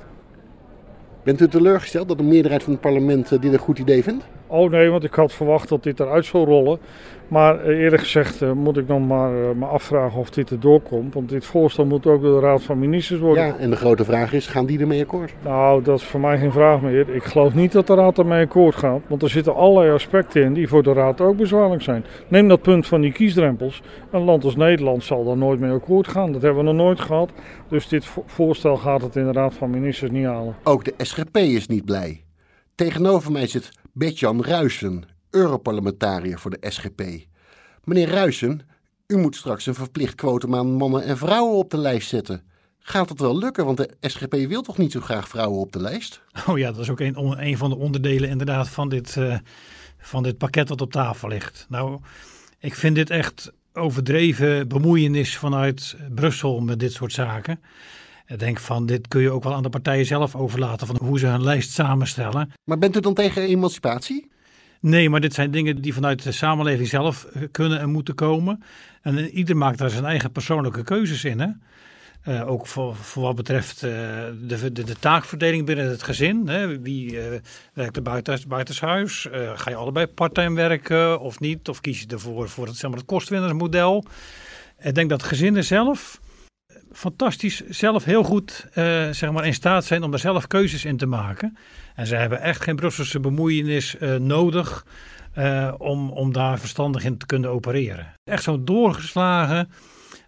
Bent 1.23 1.41
u 1.41 1.49
teleurgesteld 1.49 2.09
dat 2.09 2.19
de 2.19 2.25
meerderheid 2.25 2.63
van 2.63 2.73
het 2.73 2.81
parlement 2.83 3.29
dit 3.29 3.53
een 3.53 3.59
goed 3.59 3.79
idee 3.79 4.03
vindt? 4.03 4.25
Oh 4.53 4.71
nee, 4.71 4.91
want 4.91 5.05
ik 5.05 5.15
had 5.15 5.33
verwacht 5.33 5.69
dat 5.69 5.83
dit 5.83 6.01
eruit 6.01 6.25
zou 6.25 6.45
rollen. 6.45 6.79
Maar 7.29 7.61
eh, 7.61 7.79
eerlijk 7.79 8.03
gezegd 8.03 8.43
eh, 8.43 8.53
moet 8.53 8.77
ik 8.77 8.89
nog 8.89 9.07
maar 9.07 9.33
uh, 9.33 9.51
me 9.57 9.65
afvragen 9.65 10.21
of 10.21 10.31
dit 10.31 10.51
erdoor 10.51 10.81
komt. 10.81 11.15
Want 11.15 11.29
dit 11.29 11.45
voorstel 11.45 11.85
moet 11.85 12.07
ook 12.07 12.23
door 12.23 12.41
de 12.41 12.47
Raad 12.47 12.63
van 12.63 12.79
Ministers 12.79 13.21
worden. 13.21 13.47
Ja, 13.47 13.57
en 13.59 13.71
de 13.71 13.77
grote 13.77 14.05
vraag 14.05 14.33
is, 14.33 14.47
gaan 14.47 14.67
die 14.67 14.79
ermee 14.81 15.03
akkoord? 15.03 15.35
Nou, 15.45 15.83
dat 15.83 15.99
is 15.99 16.05
voor 16.05 16.21
mij 16.21 16.39
geen 16.39 16.53
vraag 16.53 16.81
meer. 16.81 17.15
Ik 17.15 17.23
geloof 17.23 17.55
niet 17.55 17.73
dat 17.73 17.87
de 17.87 17.95
Raad 17.95 18.19
ermee 18.19 18.45
akkoord 18.45 18.75
gaat. 18.75 19.01
Want 19.07 19.23
er 19.23 19.31
zitten 19.31 19.55
allerlei 19.55 19.95
aspecten 19.95 20.43
in 20.43 20.53
die 20.53 20.69
voor 20.69 20.83
de 20.83 20.93
Raad 20.93 21.21
ook 21.21 21.37
bezwaarlijk 21.37 21.83
zijn. 21.83 22.05
Neem 22.29 22.49
dat 22.49 22.63
punt 22.63 22.87
van 22.87 23.01
die 23.01 23.13
kiesdrempels. 23.13 23.83
Een 24.11 24.25
land 24.25 24.45
als 24.45 24.57
Nederland 24.57 25.05
zal 25.05 25.25
daar 25.25 25.37
nooit 25.37 25.61
mee 25.61 25.73
akkoord 25.73 26.09
gaan. 26.09 26.33
Dat 26.33 26.43
hebben 26.43 26.65
we 26.65 26.71
nog 26.71 26.85
nooit 26.85 27.01
gehad. 27.01 27.31
Dus 27.69 27.89
dit 27.89 28.07
voorstel 28.27 28.77
gaat 28.77 29.03
het 29.03 29.17
in 29.17 29.25
de 29.25 29.33
Raad 29.33 29.55
van 29.55 29.71
Ministers 29.71 30.11
niet 30.11 30.27
halen. 30.27 30.55
Ook 30.63 30.85
de 30.85 30.95
SGP 30.97 31.37
is 31.37 31.67
niet 31.67 31.85
blij. 31.85 32.23
Tegenover 32.75 33.33
mij 33.33 33.47
zit 33.47 33.71
Bertjan 33.95 34.45
Ruisen, 34.45 35.05
Europarlementariër 35.31 36.39
voor 36.39 36.51
de 36.51 36.71
SGP. 36.71 37.03
Meneer 37.85 38.09
Ruisen, 38.09 38.61
u 39.07 39.17
moet 39.17 39.37
straks 39.37 39.67
een 39.67 39.75
verplicht 39.75 40.15
kwotum 40.15 40.55
aan 40.55 40.73
mannen 40.73 41.05
en 41.05 41.17
vrouwen 41.17 41.57
op 41.57 41.71
de 41.71 41.79
lijst 41.79 42.09
zetten. 42.09 42.43
Gaat 42.79 43.09
dat 43.09 43.19
wel 43.19 43.39
lukken? 43.39 43.65
Want 43.65 43.77
de 43.77 43.91
SGP 44.01 44.35
wil 44.35 44.63
toch 44.63 44.79
niet 44.79 44.93
zo 44.93 45.01
graag 45.01 45.29
vrouwen 45.29 45.61
op 45.61 45.73
de 45.73 45.81
lijst? 45.81 46.23
Oh 46.49 46.59
ja, 46.59 46.73
dat 46.73 46.81
is 46.81 46.91
ook 46.91 47.01
een, 47.01 47.57
van 47.57 47.71
de 47.71 47.77
onderdelen 47.77 48.29
inderdaad 48.29 48.69
van 48.69 48.89
dit, 48.89 49.17
uh, 49.17 49.39
van 49.99 50.23
dit 50.23 50.39
pakket 50.39 50.69
dat 50.69 50.81
op 50.81 50.93
tafel 50.93 51.29
ligt. 51.29 51.67
Nou, 51.69 52.01
ik 52.59 52.75
vind 52.75 52.95
dit 52.95 53.11
echt 53.11 53.53
overdreven 53.73 54.69
bemoeienis 54.69 55.39
vanuit 55.39 55.97
Brussel 56.15 56.61
met 56.61 56.81
dit 56.81 56.93
soort 56.93 57.13
zaken. 57.13 57.61
Ik 58.27 58.39
denk 58.39 58.61
van, 58.61 58.87
dit 58.87 59.09
kun 59.09 59.21
je 59.21 59.31
ook 59.31 59.45
wel 59.45 59.55
aan 59.55 59.63
de 59.63 59.69
partijen 59.69 60.07
zelf 60.07 60.35
overlaten, 60.35 60.87
van 60.87 60.99
hoe 61.03 61.19
ze 61.19 61.27
hun 61.27 61.43
lijst 61.43 61.71
samenstellen. 61.71 62.53
Maar 62.65 62.79
bent 62.79 62.97
u 62.97 63.01
dan 63.01 63.15
tegen 63.15 63.43
emancipatie? 63.43 64.31
Nee, 64.83 65.11
maar 65.11 65.21
dit 65.21 65.35
zijn 65.35 65.51
dingen 65.51 65.81
die 65.81 65.95
vanuit 65.95 66.23
de 66.23 66.33
samenleving 66.33 66.89
zelf 66.89 67.25
eh, 67.25 67.43
kunnen 67.51 67.81
en 67.81 67.91
moeten 67.91 68.15
komen. 68.15 68.63
En 69.03 69.19
eh, 69.19 69.35
ieder 69.35 69.57
maakt 69.57 69.79
daar 69.79 69.91
zijn 69.91 70.05
eigen 70.05 70.33
persoonlijke 70.33 70.83
keuzes 70.83 71.25
in. 71.25 71.41
Hè? 71.41 71.49
Uh, 72.29 72.51
ook 72.51 72.67
voor, 72.67 72.97
voor, 72.97 73.23
wat 73.23 73.35
betreft 73.35 73.83
uh, 73.83 73.91
de, 73.91 74.73
de, 74.73 74.85
de, 74.85 74.99
taakverdeling 74.99 75.67
binnen 75.67 75.89
het 75.89 76.03
gezin. 76.03 76.49
Hè? 76.49 76.81
Wie 76.81 77.13
uh, 77.13 77.39
werkt 77.73 77.97
er 77.97 78.03
buiten, 78.03 78.41
buitenshuis? 78.49 79.29
ga 79.55 79.71
je 79.71 79.77
allebei 79.77 80.07
parttime 80.07 80.55
werken 80.55 81.21
of 81.21 81.41
niet? 81.41 81.69
Of 81.69 81.81
kies 81.81 82.01
je 82.01 82.07
ervoor 82.07 82.49
voor 82.49 82.67
het, 82.67 82.77
zeg 82.77 82.91
maar, 82.91 82.99
het 82.99 83.09
kostwinnersmodel? 83.09 84.05
Ik 84.81 84.95
denk 84.95 85.11
dat 85.11 85.23
gezinnen 85.23 85.65
zelf 85.65 86.21
fantastisch 86.93 87.63
zelf 87.69 88.05
heel 88.05 88.23
goed 88.23 88.67
zeg 89.11 89.31
maar 89.31 89.47
in 89.47 89.55
staat 89.55 89.85
zijn 89.85 90.03
om 90.03 90.13
er 90.13 90.19
zelf 90.19 90.47
keuzes 90.47 90.85
in 90.85 90.97
te 90.97 91.07
maken. 91.07 91.57
En 91.95 92.07
ze 92.07 92.17
hebben 92.17 92.41
echt 92.41 92.63
geen 92.63 92.77
Brusselse 92.77 93.21
bemoeienis 93.21 93.97
uh, 94.01 94.17
nodig 94.17 94.87
uh, 95.39 95.75
om, 95.79 96.11
om 96.11 96.33
daar 96.33 96.59
verstandig 96.59 97.05
in 97.05 97.19
te 97.19 97.27
kunnen 97.27 97.51
opereren. 97.51 98.15
Echt 98.25 98.43
zo'n 98.43 98.65
doorgeslagen 98.65 99.71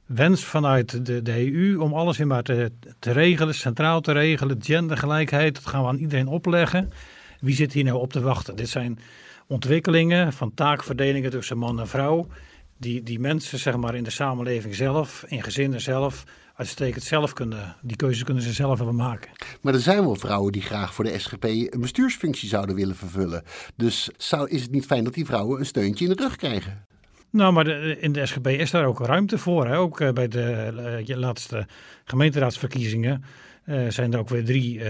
wens 0.07 0.45
vanuit 0.45 1.07
de, 1.07 1.23
de 1.23 1.53
EU 1.53 1.79
om 1.79 1.95
alles 1.95 2.19
in 2.19 2.27
maar 2.27 2.43
te, 2.43 2.73
te 2.99 3.13
regelen, 3.13 3.55
centraal 3.55 4.01
te 4.01 4.13
regelen. 4.13 4.63
Gendergelijkheid, 4.63 5.55
dat 5.55 5.67
gaan 5.67 5.83
we 5.83 5.89
aan 5.89 5.99
iedereen 5.99 6.29
opleggen. 6.29 6.93
Wie 7.41 7.55
zit 7.55 7.73
hier 7.73 7.85
nou 7.85 7.99
op 7.99 8.13
te 8.13 8.21
wachten? 8.21 8.57
Dit 8.57 8.69
zijn 8.69 8.99
ontwikkelingen 9.47 10.33
van 10.33 10.55
taakverdelingen 10.55 11.31
tussen 11.31 11.59
man 11.59 11.81
en 11.81 11.89
vrouw. 11.89 12.27
Die, 12.77 13.03
die 13.03 13.21
mensen 13.21 13.59
zeg 13.59 13.77
maar, 13.77 13.95
in 13.95 14.05
de 14.05 14.11
samenleving 14.11 14.75
zelf, 14.75 15.25
in 15.29 15.43
gezinnen 15.43 15.81
zelf, 15.81 16.25
uitstekend 16.55 17.05
zelf 17.05 17.33
kunnen, 17.33 17.77
die 17.83 17.97
keuzes 17.97 18.25
kunnen 18.25 18.43
ze 18.43 18.53
zelf 18.53 18.77
hebben 18.77 18.97
maken. 18.97 19.31
Maar 19.61 19.75
er 19.75 19.81
zijn 19.81 20.01
wel 20.01 20.17
vrouwen 20.17 20.53
die 20.53 20.63
graag 20.63 20.95
voor 20.95 21.05
de 21.05 21.19
SGP 21.19 21.45
een 21.45 21.81
bestuursfunctie 21.81 22.49
zouden 22.49 22.75
willen 22.75 22.97
vervullen. 22.97 23.43
Dus 23.77 24.11
zou, 24.17 24.49
is 24.49 24.63
het 24.63 24.71
niet 24.71 24.87
fijn 24.87 25.05
dat 25.05 25.15
die 25.15 25.27
vrouwen 25.27 25.59
een 25.59 25.67
steuntje 25.67 26.05
in 26.05 26.17
de 26.17 26.23
rug 26.23 26.37
krijgen? 26.37 26.87
Nou, 27.31 27.53
maar 27.53 27.65
de, 27.65 27.97
in 28.01 28.13
de 28.13 28.27
SGP 28.27 28.47
is 28.47 28.71
daar 28.71 28.85
ook 28.85 29.01
ruimte 29.01 29.39
voor. 29.39 29.67
Hè? 29.67 29.79
Ook 29.79 30.01
uh, 30.01 30.11
bij 30.11 30.29
de 30.29 31.05
uh, 31.09 31.17
laatste 31.17 31.67
gemeenteraadsverkiezingen 32.05 33.25
uh, 33.67 33.89
zijn 33.89 34.13
er 34.13 34.19
ook 34.19 34.29
weer 34.29 34.45
drie 34.45 34.81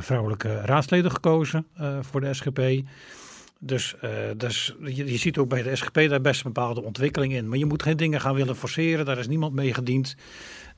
vrouwelijke 0.00 0.60
raadsleden 0.60 1.10
gekozen 1.10 1.66
voor 2.00 2.20
de 2.20 2.34
SGP. 2.34 2.60
Dus, 3.60 3.94
dus 4.36 4.74
je, 4.80 5.06
je, 5.06 5.16
ziet 5.16 5.38
ook 5.38 5.48
bij 5.48 5.62
de 5.62 5.76
SGP 5.76 5.94
daar 5.94 6.20
best 6.20 6.44
een 6.44 6.52
bepaalde 6.52 6.82
ontwikkeling 6.82 7.32
in. 7.32 7.48
Maar 7.48 7.58
je 7.58 7.66
moet 7.66 7.82
geen 7.82 7.96
dingen 7.96 8.20
gaan 8.20 8.34
willen 8.34 8.56
forceren, 8.56 9.04
daar 9.04 9.18
is 9.18 9.28
niemand 9.28 9.54
mee 9.54 9.74
gediend. 9.74 10.16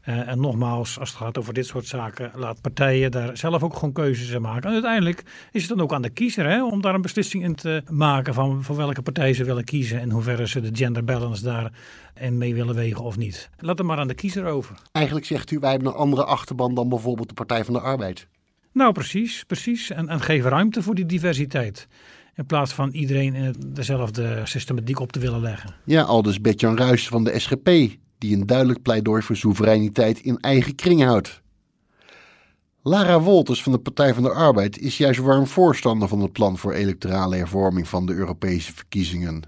Uh, 0.08 0.28
en 0.28 0.40
nogmaals, 0.40 0.98
als 0.98 1.08
het 1.08 1.18
gaat 1.18 1.38
over 1.38 1.54
dit 1.54 1.66
soort 1.66 1.86
zaken, 1.86 2.30
laat 2.34 2.60
partijen 2.60 3.10
daar 3.10 3.36
zelf 3.36 3.62
ook 3.62 3.74
gewoon 3.74 3.92
keuzes 3.92 4.30
in 4.30 4.42
maken. 4.42 4.68
En 4.68 4.72
uiteindelijk 4.72 5.22
is 5.52 5.60
het 5.60 5.70
dan 5.70 5.80
ook 5.80 5.92
aan 5.92 6.02
de 6.02 6.10
kiezer 6.10 6.46
hè, 6.46 6.64
om 6.64 6.80
daar 6.80 6.94
een 6.94 7.02
beslissing 7.02 7.42
in 7.42 7.54
te 7.54 7.82
maken 7.90 8.34
van 8.34 8.62
voor 8.62 8.76
welke 8.76 9.02
partij 9.02 9.32
ze 9.32 9.44
willen 9.44 9.64
kiezen 9.64 10.00
en 10.00 10.10
hoeverre 10.10 10.48
ze 10.48 10.60
de 10.60 10.70
gender 10.72 11.04
balance 11.04 11.42
daar 11.42 11.72
en 12.14 12.38
mee 12.38 12.54
willen 12.54 12.74
wegen 12.74 13.04
of 13.04 13.16
niet. 13.16 13.50
Laat 13.58 13.78
het 13.78 13.86
maar 13.86 13.98
aan 13.98 14.08
de 14.08 14.14
kiezer 14.14 14.46
over. 14.46 14.76
Eigenlijk 14.92 15.26
zegt 15.26 15.50
u, 15.50 15.58
wij 15.58 15.70
hebben 15.70 15.88
een 15.88 15.94
andere 15.94 16.24
achterban 16.24 16.74
dan 16.74 16.88
bijvoorbeeld 16.88 17.28
de 17.28 17.34
Partij 17.34 17.64
van 17.64 17.74
de 17.74 17.80
Arbeid. 17.80 18.26
Nou, 18.72 18.92
precies, 18.92 19.44
precies. 19.44 19.90
En, 19.90 20.08
en 20.08 20.20
geef 20.20 20.44
ruimte 20.44 20.82
voor 20.82 20.94
die 20.94 21.06
diversiteit. 21.06 21.88
In 22.34 22.46
plaats 22.46 22.72
van 22.72 22.90
iedereen 22.90 23.34
in 23.34 23.54
dezelfde 23.66 24.40
systematiek 24.44 25.00
op 25.00 25.12
te 25.12 25.18
willen 25.18 25.40
leggen. 25.40 25.74
Ja, 25.84 26.02
al 26.02 26.22
dus 26.22 26.40
Bertjan 26.40 26.76
Ruijs 26.76 27.08
van 27.08 27.24
de 27.24 27.38
SGP, 27.38 27.68
die 28.18 28.36
een 28.36 28.46
duidelijk 28.46 28.82
pleidooi 28.82 29.22
voor 29.22 29.36
soevereiniteit 29.36 30.20
in 30.20 30.38
eigen 30.38 30.74
kring 30.74 31.02
houdt. 31.02 31.42
Lara 32.82 33.20
Wolters 33.20 33.62
van 33.62 33.72
de 33.72 33.78
Partij 33.78 34.14
van 34.14 34.22
de 34.22 34.32
Arbeid 34.32 34.78
is 34.78 34.98
juist 34.98 35.20
warm 35.20 35.46
voorstander 35.46 36.08
van 36.08 36.20
het 36.20 36.32
plan 36.32 36.58
voor 36.58 36.72
electorale 36.72 37.36
hervorming 37.36 37.88
van 37.88 38.06
de 38.06 38.14
Europese 38.14 38.72
verkiezingen. 38.72 39.42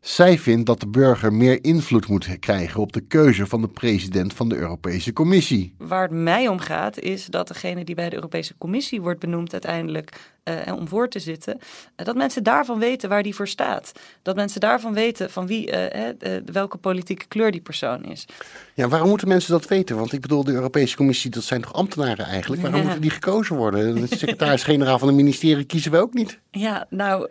Zij 0.00 0.38
vindt 0.38 0.66
dat 0.66 0.80
de 0.80 0.88
burger 0.88 1.32
meer 1.32 1.64
invloed 1.64 2.08
moet 2.08 2.38
krijgen 2.38 2.80
op 2.80 2.92
de 2.92 3.00
keuze 3.00 3.46
van 3.46 3.60
de 3.60 3.68
president 3.68 4.34
van 4.34 4.48
de 4.48 4.56
Europese 4.56 5.12
Commissie. 5.12 5.74
Waar 5.78 6.02
het 6.02 6.10
mij 6.10 6.48
om 6.48 6.58
gaat 6.58 6.98
is 6.98 7.26
dat 7.26 7.48
degene 7.48 7.84
die 7.84 7.94
bij 7.94 8.08
de 8.08 8.14
Europese 8.14 8.58
Commissie 8.58 9.00
wordt 9.00 9.20
benoemd 9.20 9.52
uiteindelijk 9.52 10.34
uh, 10.66 10.74
om 10.74 10.88
voor 10.88 11.08
te 11.08 11.18
zitten, 11.18 11.56
uh, 11.56 12.06
dat 12.06 12.16
mensen 12.16 12.42
daarvan 12.42 12.78
weten 12.78 13.08
waar 13.08 13.22
die 13.22 13.34
voor 13.34 13.48
staat. 13.48 13.92
Dat 14.22 14.36
mensen 14.36 14.60
daarvan 14.60 14.94
weten 14.94 15.30
van 15.30 15.46
wie, 15.46 15.90
uh, 15.90 16.38
welke 16.44 16.76
politieke 16.76 17.26
kleur 17.26 17.50
die 17.50 17.60
persoon 17.60 18.04
is. 18.04 18.26
Ja, 18.74 18.88
waarom 18.88 19.08
moeten 19.08 19.28
mensen 19.28 19.52
dat 19.52 19.66
weten? 19.66 19.96
Want 19.96 20.12
ik 20.12 20.20
bedoel, 20.20 20.44
de 20.44 20.52
Europese 20.52 20.96
Commissie, 20.96 21.30
dat 21.30 21.42
zijn 21.42 21.60
toch 21.60 21.72
ambtenaren 21.72 22.26
eigenlijk? 22.26 22.62
Waarom 22.62 22.80
ja. 22.80 22.84
moeten 22.84 23.02
die 23.02 23.10
gekozen 23.10 23.56
worden? 23.56 23.94
De 23.94 24.16
secretaris-generaal 24.16 24.98
van 24.98 25.08
het 25.08 25.16
ministerie 25.16 25.64
kiezen 25.64 25.90
we 25.90 25.98
ook 25.98 26.14
niet. 26.14 26.38
Ja, 26.50 26.86
nou 26.90 27.28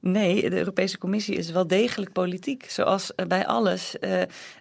nee, 0.00 0.50
de 0.50 0.56
Europese 0.56 0.98
Commissie 0.98 1.36
is 1.36 1.50
wel 1.50 1.66
degelijk 1.66 2.12
politiek. 2.12 2.66
Zoals 2.68 3.12
bij 3.28 3.46
alles. 3.46 3.96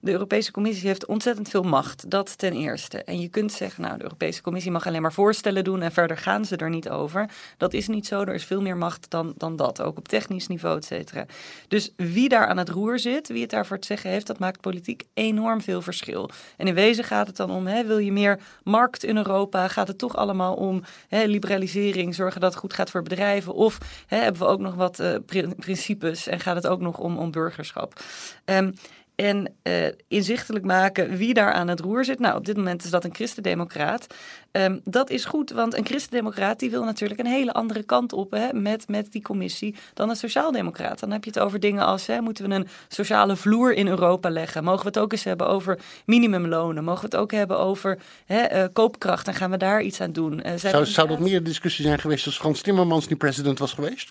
de 0.02 0.12
Europese 0.12 0.52
Commissie 0.52 0.88
heeft 0.88 1.06
ontzettend 1.06 1.50
veel 1.50 1.64
macht. 1.64 2.10
Dat 2.10 2.38
ten 2.38 2.54
eerste. 2.54 3.04
En 3.04 3.20
je 3.20 3.28
kunt 3.28 3.52
zeggen, 3.52 3.84
nou, 3.84 3.98
de 3.98 4.04
Europese 4.04 4.42
Commissie 4.42 4.72
mag 4.72 4.88
alleen 4.88 5.02
maar 5.02 5.14
voorstellen 5.14 5.64
doen 5.64 5.82
en 5.82 5.92
verder 5.92 6.18
gaan 6.18 6.46
ze 6.46 6.56
er 6.56 6.70
niet 6.70 6.90
over. 6.90 7.30
Dat 7.58 7.73
is 7.74 7.88
niet 7.88 8.08
zo. 8.08 8.22
Er 8.22 8.34
is 8.34 8.46
veel 8.46 8.62
meer 8.62 8.78
macht 8.78 9.10
dan, 9.10 9.34
dan 9.38 9.56
dat. 9.56 9.82
Ook 9.82 9.98
op 9.98 10.08
technisch 10.08 10.48
niveau, 10.48 10.78
et 10.78 10.86
cetera. 10.86 11.26
Dus 11.68 11.94
wie 11.96 12.30
daar 12.30 12.48
aan 12.48 12.58
het 12.58 12.70
roer 12.70 13.00
zit, 13.00 13.28
wie 13.28 13.42
het 13.42 13.50
daarvoor 13.50 13.80
te 13.80 13.88
zeggen 13.88 14.10
heeft, 14.10 14.28
dat 14.28 14.40
maakt 14.40 14.62
politiek 14.62 15.04
enorm 15.14 15.62
veel 15.62 15.82
verschil. 15.82 16.30
En 16.58 16.68
in 16.68 16.74
wezen 16.74 17.04
gaat 17.04 17.28
het 17.28 17.36
dan 17.36 17.52
om, 17.52 17.68
hè, 17.68 17.86
wil 17.86 17.98
je 17.98 18.12
meer 18.12 18.40
markt 18.64 19.04
in 19.04 19.18
Europa? 19.18 19.68
Gaat 19.68 19.88
het 19.88 19.98
toch 19.98 20.16
allemaal 20.16 20.54
om 20.54 20.84
hè, 21.08 21.24
liberalisering, 21.24 22.16
zorgen 22.16 22.42
dat 22.42 22.52
het 22.52 22.60
goed 22.60 22.74
gaat 22.74 22.90
voor 22.90 23.04
bedrijven? 23.04 23.54
Of 23.54 23.78
hè, 24.08 24.18
hebben 24.18 24.42
we 24.42 24.48
ook 24.48 24.60
nog 24.60 24.76
wat 24.76 25.00
uh, 25.00 25.16
principes 25.58 26.28
en 26.28 26.40
gaat 26.40 26.56
het 26.56 26.68
ook 26.68 26.82
nog 26.82 26.98
om, 26.98 27.18
om 27.18 27.32
burgerschap? 27.32 28.04
Um, 28.46 28.74
en 29.16 29.54
uh, 29.64 29.88
inzichtelijk 30.08 30.66
maken 30.66 31.18
wie 31.18 31.34
daar 31.34 31.54
aan 31.54 31.68
het 31.68 31.80
roer 31.80 32.06
zit. 32.06 32.20
Nou, 32.20 32.38
op 32.38 32.46
dit 32.46 32.58
moment 32.58 32.84
is 32.84 32.90
dat 32.90 33.04
een 33.04 33.16
christendemocraat. 33.16 34.08
Um, 34.58 34.82
dat 34.84 35.10
is 35.10 35.26
goed, 35.26 35.52
want 35.52 35.78
een 35.78 35.86
christendemocraat 35.86 36.60
die 36.60 36.70
wil 36.70 36.84
natuurlijk 36.84 37.20
een 37.20 37.26
hele 37.26 37.54
andere 37.54 37.84
kant 37.84 38.14
op 38.14 38.32
hè, 38.32 38.54
met, 38.54 38.88
met 38.88 39.12
die 39.12 39.22
commissie 39.22 39.76
dan 39.94 40.10
een 40.10 40.16
sociaaldemocraat. 40.16 41.00
Dan 41.00 41.12
heb 41.12 41.24
je 41.24 41.30
het 41.30 41.40
over 41.40 41.60
dingen 41.60 41.86
als, 41.86 42.08
hè, 42.08 42.22
moeten 42.22 42.50
we 42.50 42.56
een 42.56 42.68
sociale 42.88 43.36
vloer 43.36 43.74
in 43.74 43.88
Europa 43.88 44.30
leggen? 44.30 44.64
Mogen 44.64 44.82
we 44.82 44.88
het 44.88 45.00
ook 45.00 45.12
eens 45.12 45.24
hebben 45.24 45.48
over 45.48 45.80
minimumlonen? 46.06 46.84
Mogen 46.84 47.02
we 47.02 47.06
het 47.06 47.16
ook 47.16 47.32
hebben 47.32 47.60
over 47.60 48.00
hè, 48.26 48.64
uh, 48.64 48.68
koopkracht? 48.74 49.28
En 49.28 49.34
gaan 49.34 49.52
we 49.52 49.58
daar 49.58 49.82
iets 49.82 50.02
aan 50.02 50.12
doen? 50.12 50.42
Uh, 50.46 50.54
zou, 50.56 50.86
zou 50.86 51.08
dat 51.08 51.20
meer 51.20 51.44
discussie 51.44 51.86
zijn 51.86 52.00
geweest 52.00 52.26
als 52.26 52.38
Frans 52.38 52.62
Timmermans 52.62 53.08
nu 53.08 53.16
president 53.16 53.60
was 53.60 53.74
geweest? 53.74 54.10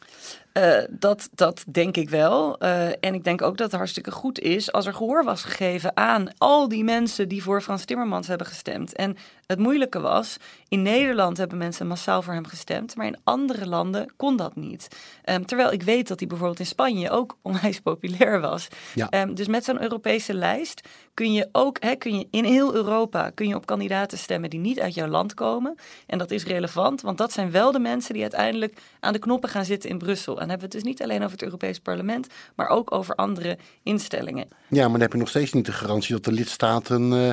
Uh, 0.59 0.79
dat, 0.91 1.29
dat 1.35 1.65
denk 1.69 1.97
ik 1.97 2.11
wel. 2.11 2.63
Uh, 2.63 2.87
en 2.87 3.15
ik 3.15 3.25
denk 3.25 3.43
ook 3.43 3.57
dat 3.57 3.67
het 3.67 3.77
hartstikke 3.77 4.11
goed 4.11 4.39
is 4.39 4.73
als 4.73 4.87
er 4.87 4.95
gehoor 4.95 5.25
was 5.25 5.43
gegeven 5.43 5.97
aan 5.97 6.29
al 6.39 6.69
die 6.69 6.85
mensen 6.85 7.29
die 7.29 7.43
voor 7.43 7.63
Frans 7.63 7.85
Timmermans 7.85 8.27
hebben 8.27 8.47
gestemd. 8.47 8.93
En 8.93 9.17
het 9.47 9.59
moeilijke 9.59 10.01
was 10.01 10.32
was. 10.33 10.61
In 10.69 10.83
Nederland 10.83 11.37
hebben 11.37 11.59
mensen 11.59 11.87
massaal 11.87 12.23
voor 12.23 12.35
hem 12.35 12.47
gestemd, 12.47 12.97
maar 12.97 13.07
in 13.07 13.19
andere 13.25 13.67
landen 13.67 14.12
kon 14.17 14.37
dat 14.37 14.57
niet. 14.57 14.89
Ehm, 15.25 15.43
terwijl 15.43 15.73
ik 15.73 15.83
weet 15.83 16.09
dat 16.09 16.19
hij 16.19 16.29
bijvoorbeeld 16.29 16.59
in 16.59 16.67
Spanje 16.67 17.11
ook 17.11 17.37
onwijs 17.43 17.81
populair 17.81 18.41
was. 18.41 18.69
Ja. 18.95 19.09
Ehm, 19.09 19.35
dus 19.35 19.47
met 19.47 19.65
zo'n 19.65 19.83
Europese 19.83 20.35
lijst 20.35 20.89
kun 21.15 21.33
je 21.33 21.49
ook, 21.53 21.79
kun 21.99 22.19
je 22.19 22.27
in 22.31 22.45
heel 22.45 22.75
Europa 22.75 23.31
kun 23.31 23.49
je 23.49 23.55
op 23.55 23.67
kandidaten 23.67 24.19
stemmen 24.19 24.51
die 24.51 24.61
niet 24.61 24.81
uit 24.81 24.95
jouw 24.95 25.09
land 25.09 25.35
komen. 25.35 25.75
En 26.07 26.19
dat 26.19 26.31
is 26.31 26.45
relevant, 26.45 27.01
want 27.01 27.19
dat 27.19 27.33
zijn 27.33 27.51
wel 27.51 27.73
de 27.73 27.79
mensen 27.79 28.12
die 28.12 28.23
uiteindelijk 28.23 28.79
aan 29.01 29.12
de 29.12 29.19
knoppen 29.19 29.49
gaan 29.49 29.65
zitten 29.65 29.91
in 29.91 29.99
Brussel. 29.99 30.33
En 30.33 30.39
dan 30.39 30.49
hebben 30.49 30.69
we 30.69 30.75
het 30.75 30.85
dus 30.85 30.93
niet 30.93 31.03
alleen 31.03 31.21
over 31.21 31.33
het 31.33 31.43
Europees 31.43 31.79
Parlement, 31.79 32.27
maar 32.55 32.69
ook 32.69 32.93
over 32.93 33.15
andere 33.15 33.59
instellingen. 33.83 34.49
Ja, 34.69 34.83
maar 34.83 34.93
dan 34.93 35.01
heb 35.01 35.12
je 35.12 35.19
nog 35.19 35.29
steeds 35.29 35.53
niet 35.53 35.67
de 35.67 35.73
garantie 35.73 36.15
dat 36.15 36.25
de 36.25 36.33
lidstaten 36.33 37.12
eh, 37.12 37.31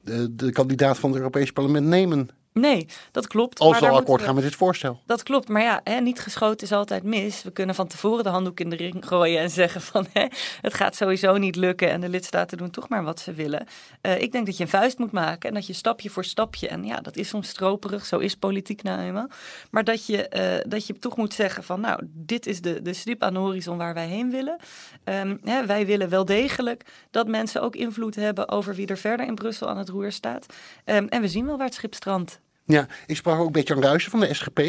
de, 0.00 0.34
de 0.34 0.52
kandidaat 0.52 0.98
van 0.98 1.10
het 1.10 1.18
Europees 1.18 1.50
Parlement 1.50 1.86
nemen. 1.86 2.28
Nee, 2.52 2.86
dat 3.10 3.26
klopt. 3.26 3.58
Als 3.60 3.80
daar 3.80 3.90
al 3.90 3.96
akkoord 3.96 4.20
we- 4.20 4.26
gaan 4.26 4.34
met 4.34 4.44
dit 4.44 4.54
voorstel. 4.54 5.00
Dat 5.06 5.22
klopt, 5.22 5.48
maar 5.48 5.62
ja, 5.62 5.80
hè, 5.84 6.00
niet 6.00 6.20
geschoten 6.20 6.66
is 6.66 6.72
altijd 6.72 7.02
mis. 7.02 7.42
We 7.42 7.50
kunnen 7.50 7.74
van 7.74 7.86
tevoren 7.86 8.24
de 8.24 8.30
handdoek 8.30 8.60
in 8.60 8.70
de 8.70 8.76
ring 8.76 9.06
gooien 9.06 9.40
en 9.40 9.50
zeggen 9.50 9.80
van 9.80 10.06
hè, 10.12 10.26
het 10.60 10.74
gaat 10.74 10.96
sowieso 10.96 11.36
niet 11.36 11.56
lukken 11.56 11.90
en 11.90 12.00
de 12.00 12.08
lidstaten 12.08 12.58
doen 12.58 12.70
toch 12.70 12.88
maar 12.88 13.04
wat 13.04 13.20
ze 13.20 13.32
willen. 13.32 13.66
Eh, 14.00 14.20
ik 14.20 14.32
denk 14.32 14.46
dat 14.46 14.56
je 14.56 14.62
een 14.62 14.68
vuist 14.70 14.98
moet 14.98 15.12
maken 15.12 15.48
en 15.48 15.54
dat 15.54 15.66
je 15.66 15.72
stapje 15.72 16.10
voor 16.10 16.24
stapje, 16.24 16.68
en 16.68 16.84
ja, 16.84 16.96
dat 17.00 17.16
is 17.16 17.28
soms 17.28 17.48
stroperig, 17.48 18.06
zo 18.06 18.18
is 18.18 18.36
politiek 18.36 18.82
nou 18.82 19.00
eenmaal, 19.00 19.28
maar 19.70 19.84
dat 19.84 20.06
je, 20.06 20.28
eh, 20.28 20.64
dat 20.68 20.86
je 20.86 20.98
toch 20.98 21.16
moet 21.16 21.34
zeggen 21.34 21.64
van 21.64 21.80
nou, 21.80 22.00
dit 22.04 22.46
is 22.46 22.60
de, 22.60 22.82
de 22.82 22.92
stip 22.92 23.22
aan 23.22 23.32
de 23.32 23.38
horizon 23.38 23.76
waar 23.78 23.94
wij 23.94 24.06
heen 24.06 24.30
willen. 24.30 24.56
Ehm, 25.04 25.36
hè, 25.44 25.66
wij 25.66 25.86
willen 25.86 26.08
wel 26.08 26.24
degelijk 26.24 26.84
dat 27.10 27.26
mensen 27.28 27.62
ook 27.62 27.76
invloed 27.76 28.14
hebben 28.14 28.48
over 28.48 28.74
wie 28.74 28.86
er 28.86 28.98
verder 28.98 29.26
in 29.26 29.34
Brussel 29.34 29.68
aan 29.68 29.78
het 29.78 29.88
roer 29.88 30.12
staat. 30.12 30.46
Ehm, 30.84 31.06
en 31.06 31.20
we 31.20 31.28
zien 31.28 31.46
wel 31.46 31.56
waar 31.56 31.66
het 31.66 31.74
schip 31.74 31.94
strandt. 31.94 32.39
Ja, 32.70 32.86
ik 33.06 33.16
sprak 33.16 33.38
ook 33.38 33.46
een 33.46 33.52
beetje 33.52 33.74
aan 33.74 33.82
Ruijsen 33.82 34.10
van 34.10 34.20
de 34.20 34.34
SGP. 34.34 34.60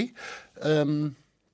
Ehm, 0.60 1.08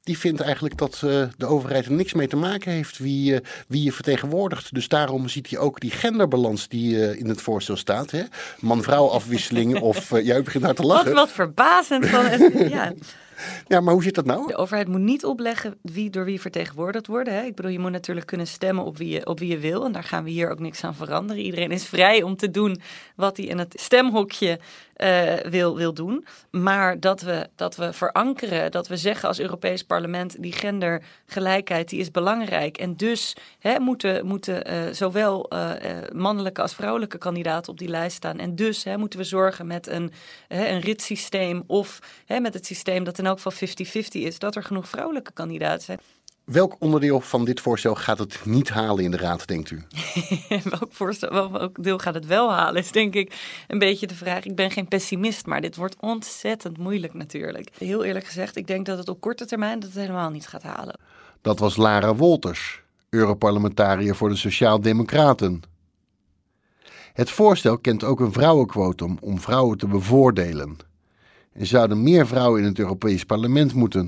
die 0.03 0.17
vindt 0.17 0.41
eigenlijk 0.41 0.77
dat 0.77 0.93
eh, 1.03 1.23
de 1.37 1.45
overheid 1.45 1.85
er 1.85 1.91
niks 1.91 2.13
mee 2.13 2.27
te 2.27 2.35
maken 2.35 2.71
heeft 2.71 2.97
wie, 2.97 3.35
eh, 3.35 3.41
wie 3.67 3.83
je 3.83 3.91
vertegenwoordigt. 3.91 4.73
Dus 4.73 4.87
daarom 4.87 5.27
ziet 5.27 5.49
hij 5.49 5.59
ook 5.59 5.79
die 5.79 5.91
genderbalans 5.91 6.67
die 6.67 7.07
eh, 7.09 7.19
in 7.19 7.27
het 7.29 7.41
voorstel 7.41 7.75
staat. 7.77 8.11
hè. 8.11 8.23
Man-vrouw 8.59 9.07
afwisseling 9.09 9.79
of... 9.91 10.09
jij 10.21 10.43
begint 10.43 10.63
nou 10.63 10.75
te 10.75 10.81
Wat, 10.81 10.91
lachen. 10.91 11.13
wat 11.13 11.31
verbazend 11.31 12.05
van 12.05 12.25
het, 12.25 12.69
ja. 12.69 12.93
Ja, 13.67 13.81
maar 13.81 13.93
hoe 13.93 14.03
zit 14.03 14.15
dat 14.15 14.25
nou? 14.25 14.47
De 14.47 14.55
overheid 14.55 14.87
moet 14.87 14.99
niet 14.99 15.25
opleggen 15.25 15.77
wie 15.81 16.09
door 16.09 16.25
wie 16.25 16.41
vertegenwoordigd 16.41 17.07
worden. 17.07 17.33
Hè. 17.33 17.41
Ik 17.41 17.55
bedoel, 17.55 17.71
je 17.71 17.79
moet 17.79 17.91
natuurlijk 17.91 18.27
kunnen 18.27 18.47
stemmen 18.47 18.83
op 18.83 18.97
wie, 18.97 19.09
je, 19.09 19.25
op 19.25 19.39
wie 19.39 19.49
je 19.49 19.57
wil. 19.57 19.85
En 19.85 19.91
daar 19.91 20.03
gaan 20.03 20.23
we 20.23 20.29
hier 20.29 20.49
ook 20.51 20.59
niks 20.59 20.83
aan 20.83 20.95
veranderen. 20.95 21.43
Iedereen 21.43 21.71
is 21.71 21.85
vrij 21.85 22.23
om 22.23 22.35
te 22.35 22.51
doen 22.51 22.81
wat 23.15 23.37
hij 23.37 23.45
in 23.45 23.57
het 23.57 23.73
stemhokje 23.79 24.59
eh, 24.97 25.33
wil, 25.49 25.75
wil 25.75 25.93
doen. 25.93 26.25
Maar 26.51 26.99
dat 26.99 27.21
we, 27.21 27.49
dat 27.55 27.75
we 27.75 27.93
verankeren, 27.93 28.71
dat 28.71 28.87
we 28.87 28.97
zeggen 28.97 29.27
als 29.27 29.39
Europees 29.39 29.83
parlement... 29.83 30.41
die 30.41 30.51
gendergelijkheid 30.51 31.89
die 31.89 31.99
is 31.99 32.11
belangrijk. 32.11 32.77
En 32.77 32.95
dus 32.95 33.35
hè, 33.59 33.79
moeten, 33.79 34.25
moeten 34.25 34.65
eh, 34.65 34.77
zowel 34.91 35.49
eh, 35.49 35.71
mannelijke 36.13 36.61
als 36.61 36.73
vrouwelijke 36.73 37.17
kandidaten 37.17 37.71
op 37.71 37.79
die 37.79 37.87
lijst 37.87 38.15
staan. 38.15 38.39
En 38.39 38.55
dus 38.55 38.83
hè, 38.83 38.97
moeten 38.97 39.19
we 39.19 39.25
zorgen 39.25 39.67
met 39.67 39.87
een, 39.87 40.11
hè, 40.47 40.67
een 40.67 40.79
ritssysteem... 40.79 41.63
of 41.67 41.99
hè, 42.25 42.39
met 42.39 42.53
het 42.53 42.65
systeem 42.65 43.03
dat 43.03 43.19
in 43.19 43.26
elk 43.27 43.39
geval 43.39 43.67
50-50 44.03 44.07
is... 44.11 44.39
dat 44.39 44.55
er 44.55 44.63
genoeg 44.63 44.87
vrouwelijke 44.89 45.31
kandidaten 45.31 45.85
zijn. 45.85 45.99
Welk 46.51 46.75
onderdeel 46.79 47.21
van 47.21 47.45
dit 47.45 47.61
voorstel 47.61 47.95
gaat 47.95 48.19
het 48.19 48.39
niet 48.45 48.69
halen 48.69 49.03
in 49.03 49.11
de 49.11 49.17
raad, 49.17 49.47
denkt 49.47 49.71
u? 49.71 49.83
welk, 50.63 50.87
voorstel, 50.89 51.51
welk 51.51 51.83
deel 51.83 51.97
gaat 51.97 52.13
het 52.13 52.25
wel 52.25 52.51
halen, 52.51 52.81
is 52.81 52.91
denk 52.91 53.13
ik 53.13 53.63
een 53.67 53.79
beetje 53.79 54.07
de 54.07 54.15
vraag. 54.15 54.45
Ik 54.45 54.55
ben 54.55 54.71
geen 54.71 54.87
pessimist, 54.87 55.45
maar 55.45 55.61
dit 55.61 55.75
wordt 55.75 55.95
ontzettend 55.99 56.77
moeilijk 56.77 57.13
natuurlijk. 57.13 57.69
Heel 57.77 58.03
eerlijk 58.03 58.25
gezegd, 58.25 58.55
ik 58.55 58.67
denk 58.67 58.85
dat 58.85 58.97
het 58.97 59.09
op 59.09 59.21
korte 59.21 59.45
termijn 59.45 59.79
dat 59.79 59.89
het 59.89 59.99
helemaal 59.99 60.29
niet 60.29 60.47
gaat 60.47 60.63
halen. 60.63 60.99
Dat 61.41 61.59
was 61.59 61.75
Lara 61.75 62.15
Wolters, 62.15 62.81
Europarlementariër 63.09 64.15
voor 64.15 64.29
de 64.29 64.35
Sociaal-Democraten. 64.35 65.61
Het 67.13 67.29
voorstel 67.29 67.77
kent 67.77 68.03
ook 68.03 68.19
een 68.19 68.33
vrouwenquotum 68.33 69.17
om 69.21 69.39
vrouwen 69.39 69.77
te 69.77 69.87
bevoordelen. 69.87 70.77
Er 71.59 71.65
zouden 71.65 72.03
meer 72.03 72.25
vrouwen 72.25 72.61
in 72.61 72.67
het 72.67 72.79
Europees 72.79 73.23
Parlement 73.23 73.73
moeten. 73.73 74.05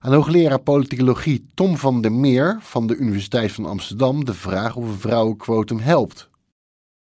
Aan 0.00 0.12
hoogleraar 0.12 0.62
politicologie 0.72 1.40
Tom 1.54 1.76
van 1.76 2.02
der 2.02 2.12
Meer 2.12 2.56
van 2.60 2.86
de 2.86 2.96
Universiteit 2.96 3.52
van 3.52 3.64
Amsterdam 3.64 4.24
de 4.24 4.32
vraag 4.46 4.76
of 4.76 4.84
een 4.84 5.04
vrouwenquotum 5.08 5.78
helpt. 5.78 6.30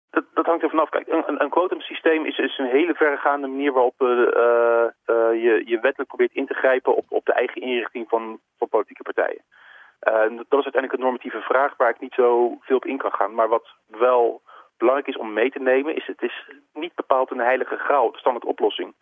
Dat, 0.09 0.25
dat 0.33 0.45
hangt 0.45 0.63
er 0.63 0.69
vanaf. 0.69 0.89
Kijk, 0.89 1.07
een, 1.07 1.41
een, 1.41 1.49
quotumsysteem 1.49 2.25
is, 2.25 2.37
is 2.37 2.57
een 2.57 2.75
hele 2.77 2.93
verregaande 2.93 3.47
manier 3.47 3.73
waarop 3.73 3.97
eh, 3.97 4.07
eh, 4.07 4.85
eh, 5.05 5.43
je, 5.43 5.63
je 5.65 5.79
wettelijk 5.79 6.09
probeert 6.09 6.33
in 6.33 6.45
te 6.45 6.53
grijpen 6.53 6.95
op, 6.95 7.05
op 7.09 7.25
de 7.25 7.33
eigen 7.33 7.61
inrichting 7.61 8.05
van, 8.09 8.39
van 8.57 8.69
politieke 8.69 9.03
partijen. 9.03 9.41
Dat 10.49 10.59
is 10.59 10.69
uiteindelijk 10.69 10.93
een 10.93 11.07
normatieve 11.07 11.41
vraag 11.41 11.77
waar 11.77 11.89
ik 11.89 11.99
niet 11.99 12.13
zo 12.13 12.57
veel 12.61 12.75
op 12.75 12.85
in 12.85 12.97
kan 12.97 13.11
gaan. 13.11 13.33
Maar 13.33 13.47
wat 13.47 13.67
wel 13.87 14.41
belangrijk 14.77 15.07
is 15.07 15.17
om 15.17 15.33
mee 15.33 15.51
te 15.51 15.59
nemen, 15.59 15.95
is 15.95 16.07
het 16.07 16.21
is 16.21 16.49
niet 16.73 16.95
bepaald 16.95 17.31
een 17.31 17.39
heilige 17.39 17.77
graal, 17.77 18.11
de 18.11 18.17
standaard 18.17 18.45
oplossing. 18.45 18.93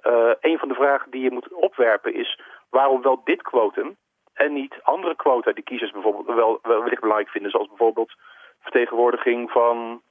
Eh, 0.00 0.30
een 0.40 0.58
van 0.58 0.68
de 0.68 0.74
vragen 0.74 1.10
die 1.10 1.22
je 1.22 1.30
moet 1.30 1.52
opwerpen 1.52 2.14
is 2.14 2.40
waarom 2.70 3.02
wel 3.02 3.20
dit 3.24 3.42
quotum 3.42 3.96
en 4.34 4.52
niet 4.52 4.80
andere 4.82 5.16
quota 5.16 5.52
die 5.52 5.64
kiezers 5.64 5.90
bijvoorbeeld 5.90 6.26
wel, 6.26 6.58
wel 6.62 6.80
wellicht 6.80 7.00
belangrijk 7.00 7.32
vinden, 7.32 7.50
zoals 7.50 7.68
bijvoorbeeld 7.68 8.14
vertegenwoordiging 8.60 9.50
van 9.50 10.02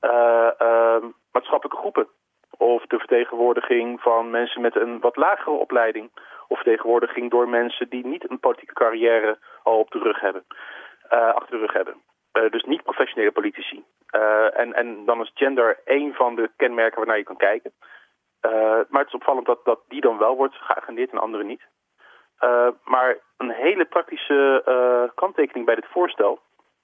eh, 0.00 0.50
eh, 0.58 1.02
maatschappelijke 1.32 1.80
groepen. 1.80 2.08
Of 2.56 2.86
de 2.86 2.98
vertegenwoordiging 2.98 4.00
van 4.00 4.30
mensen 4.30 4.60
met 4.60 4.76
een 4.76 5.00
wat 5.00 5.16
lagere 5.16 5.50
opleiding. 5.50 6.10
Of 6.48 6.56
vertegenwoordiging 6.56 7.30
door 7.30 7.48
mensen 7.48 7.88
die 7.88 8.06
niet 8.06 8.30
een 8.30 8.40
politieke 8.40 8.74
carrière 8.74 9.38
al 9.62 9.78
op 9.78 9.90
de 9.90 9.98
rug 9.98 10.20
hebben. 10.20 10.44
eh, 11.08 11.34
achter 11.34 11.50
de 11.50 11.58
rug 11.58 11.72
hebben. 11.72 11.94
Eh, 12.32 12.50
dus 12.50 12.62
niet 12.62 12.82
professionele 12.82 13.32
politici. 13.32 13.84
Eh, 14.06 14.58
en, 14.58 14.74
en 14.74 15.04
dan 15.04 15.20
is 15.20 15.30
gender 15.34 15.80
één 15.84 16.14
van 16.14 16.34
de 16.34 16.50
kenmerken 16.56 16.98
waarnaar 16.98 17.16
je 17.16 17.24
kan 17.24 17.36
kijken. 17.36 17.72
Eh, 18.40 18.50
maar 18.88 19.00
het 19.00 19.06
is 19.06 19.14
opvallend 19.14 19.46
dat, 19.46 19.64
dat 19.64 19.80
die 19.88 20.00
dan 20.00 20.18
wel 20.18 20.36
wordt 20.36 20.54
geagendeerd 20.54 21.10
en 21.10 21.18
andere 21.18 21.44
niet. 21.44 21.62
Maar 22.84 23.16
een 23.36 23.50
hele 23.50 23.84
praktische 23.84 24.62
kanttekening 25.14 25.66
bij 25.66 25.74
dit 25.74 25.86
voorstel 25.86 26.40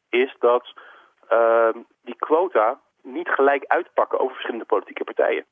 is 0.08 0.36
dat 0.38 0.72
die 2.02 2.16
quota 2.16 2.80
niet 3.02 3.28
gelijk 3.28 3.64
uitpakken 3.66 4.18
over 4.18 4.32
verschillende 4.32 4.66
politieke 4.66 5.04
partijen. 5.04 5.44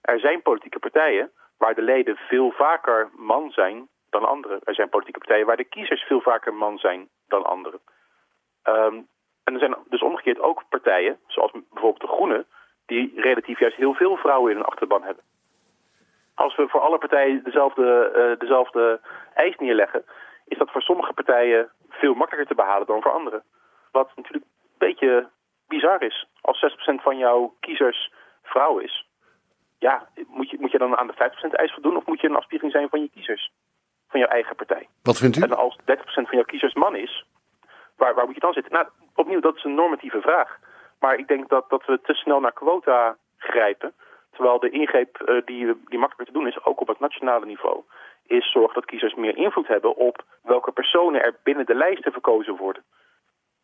Er 0.00 0.20
zijn 0.20 0.42
politieke 0.42 0.78
partijen 0.78 1.32
waar 1.58 1.74
de 1.74 1.82
leden 1.82 2.16
veel 2.16 2.50
vaker 2.50 3.10
man 3.16 3.50
zijn 3.50 3.88
dan 4.10 4.24
anderen. 4.24 4.60
Er 4.64 4.74
zijn 4.74 4.88
politieke 4.88 5.18
partijen 5.18 5.46
waar 5.46 5.56
de 5.56 5.64
kiezers 5.64 6.02
veel 6.02 6.20
vaker 6.20 6.54
man 6.54 6.78
zijn 6.78 7.08
dan 7.28 7.44
anderen. 7.44 7.80
Um, 8.64 9.08
en 9.44 9.52
er 9.54 9.58
zijn 9.58 9.76
dus 9.88 10.02
omgekeerd 10.02 10.40
ook 10.40 10.62
partijen, 10.68 11.18
zoals 11.26 11.52
bijvoorbeeld 11.52 12.00
de 12.00 12.14
Groenen, 12.16 12.46
die 12.86 13.12
relatief 13.20 13.58
juist 13.58 13.76
heel 13.76 13.94
veel 13.94 14.16
vrouwen 14.16 14.50
in 14.50 14.56
hun 14.56 14.66
achterban 14.66 15.02
hebben. 15.02 15.24
Als 16.34 16.56
we 16.56 16.68
voor 16.68 16.80
alle 16.80 16.98
partijen 16.98 17.44
dezelfde, 17.44 18.12
uh, 18.16 18.38
dezelfde 18.38 19.00
eis 19.34 19.56
neerleggen, 19.56 20.04
is 20.46 20.58
dat 20.58 20.70
voor 20.70 20.82
sommige 20.82 21.12
partijen 21.12 21.70
veel 21.88 22.14
makkelijker 22.14 22.48
te 22.48 22.62
behalen 22.62 22.86
dan 22.86 23.02
voor 23.02 23.12
anderen. 23.12 23.42
Wat 23.92 24.10
natuurlijk 24.16 24.44
een 24.44 24.78
beetje 24.78 25.28
bizar 25.68 26.02
is. 26.02 26.26
Als 26.40 26.58
6% 26.58 27.02
van 27.02 27.18
jouw 27.18 27.54
kiezers 27.60 28.12
vrouw 28.42 28.78
is, 28.78 29.06
ja, 29.78 30.08
moet 30.28 30.50
je, 30.50 30.56
moet 30.60 30.70
je 30.70 30.78
dan 30.78 30.96
aan 30.96 31.06
de 31.06 31.32
50% 31.48 31.50
eis 31.50 31.72
voldoen 31.72 31.96
of 31.96 32.06
moet 32.06 32.20
je 32.20 32.28
een 32.28 32.36
afspiegeling 32.36 32.74
zijn 32.74 32.88
van 32.88 33.00
je 33.00 33.10
kiezers? 33.10 33.52
Van 34.08 34.20
jouw 34.20 34.28
eigen 34.28 34.56
partij. 34.56 34.88
Wat 35.02 35.18
vindt 35.18 35.36
u? 35.36 35.42
En 35.42 35.56
als 35.56 35.78
30% 35.80 35.84
van 36.04 36.24
jouw 36.30 36.44
kiezers 36.44 36.74
man 36.74 36.96
is, 36.96 37.24
waar, 37.96 38.26
moet 38.26 38.34
je 38.34 38.40
dan 38.40 38.52
zitten? 38.52 38.72
Nou, 38.72 38.86
opnieuw, 39.14 39.40
dat 39.40 39.56
is 39.56 39.64
een 39.64 39.74
normatieve 39.74 40.20
vraag. 40.20 40.58
Maar 41.00 41.18
ik 41.18 41.28
denk 41.28 41.48
dat, 41.48 41.70
dat 41.70 41.84
we 41.86 42.00
te 42.02 42.14
snel 42.14 42.40
naar 42.40 42.52
quota 42.52 43.16
grijpen. 43.36 43.92
Terwijl 44.32 44.58
de 44.58 44.70
ingreep 44.70 45.22
uh, 45.26 45.42
die, 45.44 45.66
die 45.84 45.98
makkelijker 45.98 46.26
te 46.26 46.38
doen 46.38 46.46
is, 46.46 46.64
ook 46.64 46.80
op 46.80 46.88
het 46.88 47.00
nationale 47.00 47.46
niveau, 47.46 47.82
is 48.26 48.50
zorgen 48.50 48.74
dat 48.74 48.84
kiezers 48.84 49.14
meer 49.14 49.36
invloed 49.36 49.66
hebben 49.66 49.96
op 49.96 50.24
welke 50.42 50.72
personen 50.72 51.22
er 51.22 51.36
binnen 51.42 51.66
de 51.66 51.74
lijsten 51.74 52.12
verkozen 52.12 52.56
worden. 52.56 52.82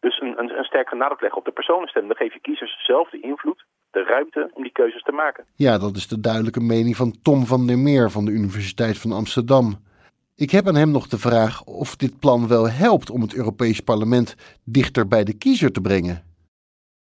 Dus 0.01 0.21
een, 0.21 0.39
een, 0.39 0.51
een 0.59 0.99
nadruk 0.99 1.21
leggen 1.21 1.39
op 1.39 1.45
de 1.45 1.51
personenstem. 1.51 2.07
Dan 2.07 2.17
geef 2.17 2.33
je 2.33 2.41
kiezers 2.41 2.85
zelf 2.87 3.11
de 3.11 3.21
invloed, 3.21 3.65
de 3.91 4.03
ruimte 4.03 4.51
om 4.53 4.63
die 4.63 4.73
keuzes 4.73 5.03
te 5.03 5.13
maken. 5.13 5.45
Ja, 5.57 5.79
dat 5.79 5.97
is 5.97 6.09
de 6.09 6.21
duidelijke 6.21 6.61
mening 6.61 6.97
van 6.97 7.15
Tom 7.23 7.47
van 7.47 7.67
der 7.67 7.79
Meer 7.79 8.11
van 8.11 8.25
de 8.25 8.31
Universiteit 8.31 8.99
van 8.99 9.13
Amsterdam. 9.13 9.89
Ik 10.47 10.51
heb 10.51 10.67
aan 10.67 10.83
hem 10.83 10.91
nog 10.91 11.07
de 11.07 11.25
vraag 11.29 11.55
of 11.83 11.89
dit 11.97 12.15
plan 12.25 12.49
wel 12.49 12.67
helpt 12.85 13.09
om 13.11 13.21
het 13.21 13.37
Europees 13.41 13.81
Parlement 13.81 14.29
dichter 14.77 15.05
bij 15.15 15.25
de 15.25 15.37
kiezer 15.39 15.73
te 15.73 15.81
brengen. 15.89 16.17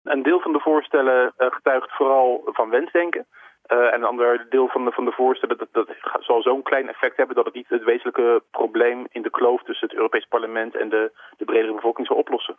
Een 0.03 0.23
deel 0.23 0.39
van 0.39 0.53
de 0.53 0.59
voorstellen 0.59 1.33
uh, 1.37 1.47
getuigt 1.57 1.91
vooral 1.97 2.41
van 2.45 2.69
wensdenken. 2.69 3.25
Uh, 3.27 3.93
en 3.93 3.99
een 4.01 4.11
ander 4.13 4.45
deel 4.49 4.67
van 4.67 4.85
de, 4.85 4.91
van 4.91 5.05
de 5.05 5.11
voorstellen 5.11 5.57
dat, 5.57 5.67
dat 5.71 5.87
zal 6.19 6.41
zo'n 6.41 6.63
klein 6.63 6.89
effect 6.89 7.17
hebben 7.17 7.35
dat 7.35 7.45
het 7.45 7.53
niet 7.53 7.69
het 7.69 7.83
wezenlijke 7.83 8.43
probleem 8.51 9.07
in 9.09 9.21
de 9.21 9.35
kloof 9.37 9.63
tussen 9.63 9.87
het 9.87 9.97
Europees 9.97 10.25
Parlement 10.25 10.75
en 10.75 10.89
de, 10.89 11.11
de 11.37 11.45
bredere 11.45 11.73
bevolking 11.73 12.07
zal 12.07 12.17
oplossen. 12.17 12.57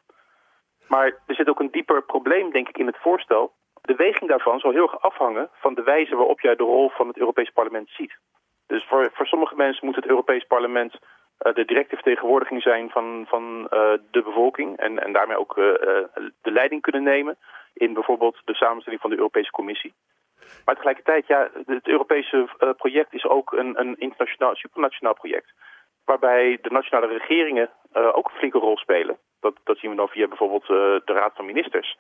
Maar 0.89 1.07
er 1.27 1.35
zit 1.35 1.49
ook 1.49 1.61
een 1.61 1.71
dieper 1.71 2.03
probleem, 2.03 2.51
denk 2.51 2.69
ik, 2.69 2.79
in 2.79 2.87
het 2.87 2.99
voorstel. 3.01 3.53
De 3.81 3.95
weging 3.95 4.31
daarvan 4.31 4.59
zal 4.59 4.71
heel 4.71 4.83
erg 4.83 5.03
afhangen 5.03 5.49
van 5.53 5.75
de 5.75 5.83
wijze 5.83 6.17
waarop 6.17 6.41
jij 6.41 6.57
de 6.57 6.63
rol 6.63 6.91
van 6.91 7.09
het 7.09 7.19
Europees 7.19 7.51
Parlement 7.51 7.89
ziet. 7.89 8.19
Dus 8.71 8.85
voor, 8.85 9.11
voor 9.13 9.27
sommige 9.27 9.57
mensen 9.57 9.87
moet 9.87 9.97
het 9.97 10.07
Europees 10.07 10.45
Parlement 10.45 10.95
uh, 10.95 11.55
de 11.55 11.65
directe 11.65 11.95
vertegenwoordiging 11.95 12.63
zijn 12.63 12.91
van, 12.91 13.25
van 13.29 13.45
uh, 13.61 13.93
de 14.11 14.23
bevolking 14.23 14.77
en, 14.77 15.03
en 15.05 15.13
daarmee 15.13 15.39
ook 15.39 15.57
uh, 15.57 15.65
de 16.41 16.53
leiding 16.53 16.83
kunnen 16.83 17.03
nemen 17.03 17.39
in 17.75 17.93
bijvoorbeeld 17.93 18.41
de 18.45 18.55
samenstelling 18.55 19.01
van 19.01 19.11
de 19.11 19.17
Europese 19.17 19.51
Commissie. 19.51 19.95
Maar 20.65 20.75
tegelijkertijd, 20.75 21.27
ja, 21.27 21.51
het 21.67 21.89
Europese 21.89 22.49
project 22.77 23.13
is 23.15 23.27
ook 23.27 23.53
een, 23.53 23.81
een 23.81 23.97
internationaal, 23.99 24.55
supranationaal 24.55 25.15
project. 25.15 25.53
Waarbij 26.05 26.59
de 26.63 26.71
nationale 26.71 27.07
regeringen 27.07 27.71
ook 27.93 28.29
een 28.29 28.39
flinke 28.39 28.59
rol 28.59 28.77
spelen. 28.77 29.19
Dat, 29.41 29.55
dat 29.65 29.79
zien 29.79 29.91
we 29.91 29.97
dan 29.97 30.09
via 30.09 30.29
bijvoorbeeld 30.29 30.67
de 30.67 31.03
Raad 31.05 31.33
van 31.35 31.45
Ministers. 31.45 31.99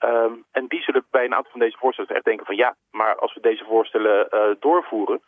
Um, 0.00 0.44
en 0.52 0.66
die 0.66 0.82
zullen 0.82 1.06
bij 1.10 1.24
een 1.24 1.34
aantal 1.34 1.50
van 1.50 1.60
deze 1.60 1.76
voorstellen 1.78 2.14
echt 2.14 2.24
denken 2.24 2.46
van 2.46 2.56
ja, 2.56 2.76
maar 2.90 3.16
als 3.16 3.34
we 3.34 3.40
deze 3.40 3.64
voorstellen 3.64 4.56
doorvoeren, 4.60 5.20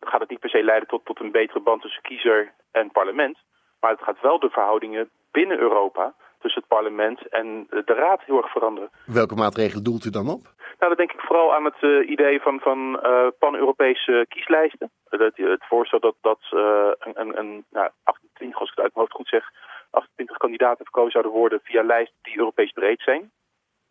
gaat 0.00 0.20
het 0.20 0.30
niet 0.30 0.40
per 0.40 0.50
se 0.50 0.64
leiden 0.64 0.88
tot, 0.88 1.04
tot 1.04 1.20
een 1.20 1.30
betere 1.30 1.60
band 1.60 1.82
tussen 1.82 2.02
kiezer 2.02 2.52
en 2.70 2.90
parlement. 2.90 3.38
Maar 3.80 3.90
het 3.90 4.02
gaat 4.02 4.20
wel 4.20 4.38
de 4.38 4.50
verhoudingen 4.50 5.10
binnen 5.30 5.58
Europa 5.58 6.14
tussen 6.40 6.60
het 6.60 6.70
parlement 6.70 7.28
en 7.28 7.66
de 7.68 7.94
raad 7.94 8.22
heel 8.24 8.36
erg 8.36 8.52
veranderen. 8.52 8.90
Welke 9.06 9.34
maatregelen 9.34 9.84
doelt 9.84 10.04
u 10.04 10.10
dan 10.10 10.28
op? 10.28 10.42
Nou, 10.78 10.94
dan 10.94 11.06
denk 11.06 11.12
ik 11.12 11.20
vooral 11.20 11.54
aan 11.54 11.64
het 11.64 11.82
uh, 11.82 12.10
idee 12.10 12.40
van, 12.40 12.60
van 12.60 13.00
uh, 13.02 13.26
pan-Europese 13.38 14.26
kieslijsten. 14.28 14.90
Het, 15.08 15.36
het 15.36 15.64
voorstel 15.68 16.00
dat, 16.00 16.14
dat 16.20 16.40
uh, 16.50 16.90
een, 16.98 17.38
een 17.38 17.64
nou, 17.70 17.90
28, 18.02 18.60
als 18.60 18.70
ik 18.70 18.76
het 18.76 18.84
uit 18.84 18.94
mijn 18.94 19.06
hoofd 19.06 19.12
goed 19.12 19.28
zeg, 19.28 19.50
28 19.90 20.36
kandidaten 20.36 20.84
verkozen 20.84 21.10
zouden 21.10 21.32
worden 21.32 21.60
via 21.62 21.82
lijsten 21.82 22.18
die 22.22 22.38
Europees 22.38 22.72
breed 22.72 23.00
zijn. 23.00 23.30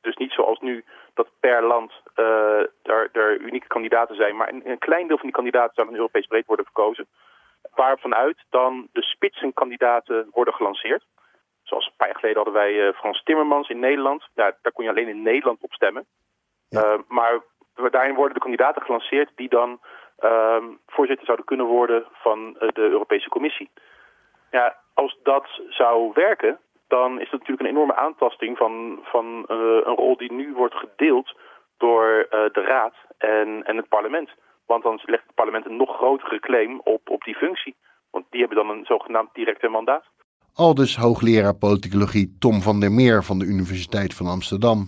Dus 0.10 0.18
niet 0.18 0.32
zoals 0.32 0.60
nu 0.60 0.84
dat 1.14 1.28
per 1.40 1.64
land 1.64 1.92
er, 2.84 3.10
er, 3.12 3.40
unieke 3.40 3.68
kandidaten 3.68 4.16
zijn, 4.16 4.36
maar 4.36 4.50
een, 4.50 4.62
een, 4.70 4.78
klein 4.78 5.08
deel 5.08 5.18
van 5.18 5.26
die 5.26 5.36
kandidaten 5.36 5.74
zou 5.76 5.88
dan 5.88 5.96
Europees 5.96 6.28
breed 6.28 6.46
worden 6.46 6.66
verkozen. 6.66 7.08
Waarvanuit 7.76 8.38
dan 8.50 8.88
de 8.92 9.02
spitsenkandidaten 9.02 10.28
worden 10.32 10.54
gelanceerd. 10.54 11.06
Zoals 11.64 11.86
een 11.86 11.94
paar 11.98 12.08
jaar 12.08 12.20
geleden 12.20 12.44
hadden 12.44 12.62
wij 12.62 12.74
uh, 12.74 12.94
Frans 12.94 13.24
Timmermans 13.24 13.70
in 13.70 13.80
Nederland. 13.80 14.28
Ja, 14.34 14.56
daar 14.62 14.72
kon 14.72 14.84
je 14.84 14.90
alleen 14.90 15.08
in 15.08 15.22
Nederland 15.22 15.62
op 15.62 15.74
stemmen. 15.74 16.06
Ja. 16.70 16.94
Uh, 16.94 17.00
maar 17.08 17.40
daarin 17.92 18.16
worden 18.16 18.34
de 18.34 18.40
kandidaten 18.40 18.82
gelanceerd 18.82 19.32
die 19.36 19.50
dan 19.50 19.80
uh, 20.20 20.64
voorzitter 20.88 21.26
zouden 21.26 21.46
kunnen 21.46 21.66
worden 21.66 22.06
van 22.12 22.54
de 22.54 22.82
Europese 22.82 23.30
Commissie. 23.30 23.70
Ja, 24.52 24.78
als 24.94 25.20
dat 25.24 25.62
zou 25.70 26.12
werken, 26.14 26.60
dan 26.90 27.12
is 27.22 27.30
dat 27.30 27.40
natuurlijk 27.40 27.62
een 27.62 27.76
enorme 27.76 27.96
aantasting 27.96 28.58
van, 28.58 29.00
van 29.04 29.26
uh, 29.26 29.58
een 29.88 29.96
rol 30.04 30.18
die 30.18 30.34
nu 30.34 30.54
wordt 30.54 30.76
gedeeld 30.76 31.38
door 31.78 32.18
uh, 32.18 32.30
de 32.30 32.62
Raad 32.62 32.96
en, 33.18 33.64
en 33.64 33.78
het 33.78 33.88
parlement. 33.88 34.30
Want 34.66 34.84
dan 34.84 35.00
legt 35.06 35.24
het 35.26 35.36
parlement 35.36 35.66
een 35.66 35.78
nog 35.78 35.96
grotere 35.96 36.40
claim 36.40 36.82
op, 36.84 37.10
op 37.10 37.24
die 37.24 37.36
functie. 37.36 37.76
Want 38.12 38.26
die 38.30 38.40
hebben 38.40 38.58
dan 38.58 38.70
een 38.70 38.86
zogenaamd 38.86 39.30
directe 39.34 39.68
mandaat. 39.68 40.04
Aldus 40.54 40.96
hoogleraar 40.96 41.56
politicologie 41.56 42.36
Tom 42.40 42.62
van 42.62 42.80
der 42.80 42.92
Meer 42.92 43.24
van 43.24 43.40
de 43.40 43.46
Universiteit 43.46 44.14
van 44.14 44.26
Amsterdam. 44.28 44.88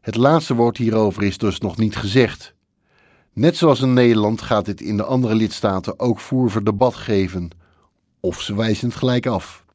Het 0.00 0.16
laatste 0.16 0.54
woord 0.54 0.76
hierover 0.76 1.22
is 1.22 1.38
dus 1.38 1.60
nog 1.60 1.76
niet 1.76 1.96
gezegd. 1.96 2.54
Net 3.34 3.56
zoals 3.56 3.82
in 3.82 3.92
Nederland 3.92 4.42
gaat 4.42 4.64
dit 4.64 4.80
in 4.80 4.96
de 4.96 5.04
andere 5.04 5.34
lidstaten 5.34 6.00
ook 6.00 6.18
voer 6.18 6.50
voor 6.50 6.64
debat 6.64 6.94
geven. 6.94 7.50
Of 8.20 8.40
ze 8.40 8.56
wijzen 8.56 8.88
het 8.88 8.96
gelijk 8.96 9.26
af. 9.26 9.66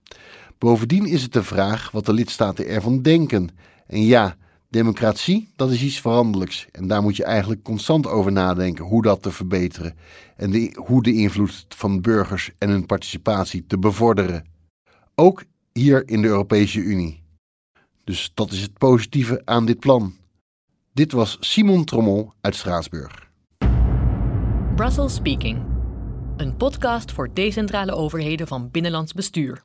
Bovendien 0.63 1.05
is 1.05 1.21
het 1.23 1.33
de 1.33 1.43
vraag 1.43 1.91
wat 1.91 2.05
de 2.05 2.13
lidstaten 2.13 2.67
ervan 2.67 3.01
denken. 3.01 3.49
En 3.87 4.05
ja, 4.05 4.35
democratie, 4.69 5.49
dat 5.55 5.71
is 5.71 5.83
iets 5.83 6.01
veranderlijks. 6.01 6.67
En 6.71 6.87
daar 6.87 7.01
moet 7.01 7.15
je 7.15 7.23
eigenlijk 7.23 7.63
constant 7.63 8.07
over 8.07 8.31
nadenken 8.31 8.85
hoe 8.85 9.01
dat 9.01 9.21
te 9.21 9.31
verbeteren. 9.31 9.95
En 10.35 10.73
hoe 10.75 11.03
de 11.03 11.13
invloed 11.13 11.65
van 11.69 12.01
burgers 12.01 12.51
en 12.57 12.69
hun 12.69 12.85
participatie 12.85 13.65
te 13.67 13.77
bevorderen. 13.77 14.45
Ook 15.15 15.43
hier 15.73 16.07
in 16.07 16.21
de 16.21 16.27
Europese 16.27 16.79
Unie. 16.79 17.23
Dus 18.03 18.31
dat 18.33 18.51
is 18.51 18.61
het 18.61 18.77
positieve 18.77 19.41
aan 19.45 19.65
dit 19.65 19.79
plan. 19.79 20.13
Dit 20.93 21.11
was 21.11 21.37
Simon 21.39 21.85
Trommel 21.85 22.33
uit 22.41 22.55
Straatsburg. 22.55 23.29
Brussels 24.75 25.15
Speaking. 25.15 25.65
Een 26.37 26.55
podcast 26.55 27.11
voor 27.11 27.33
decentrale 27.33 27.91
overheden 27.91 28.47
van 28.47 28.71
binnenlands 28.71 29.13
bestuur. 29.13 29.63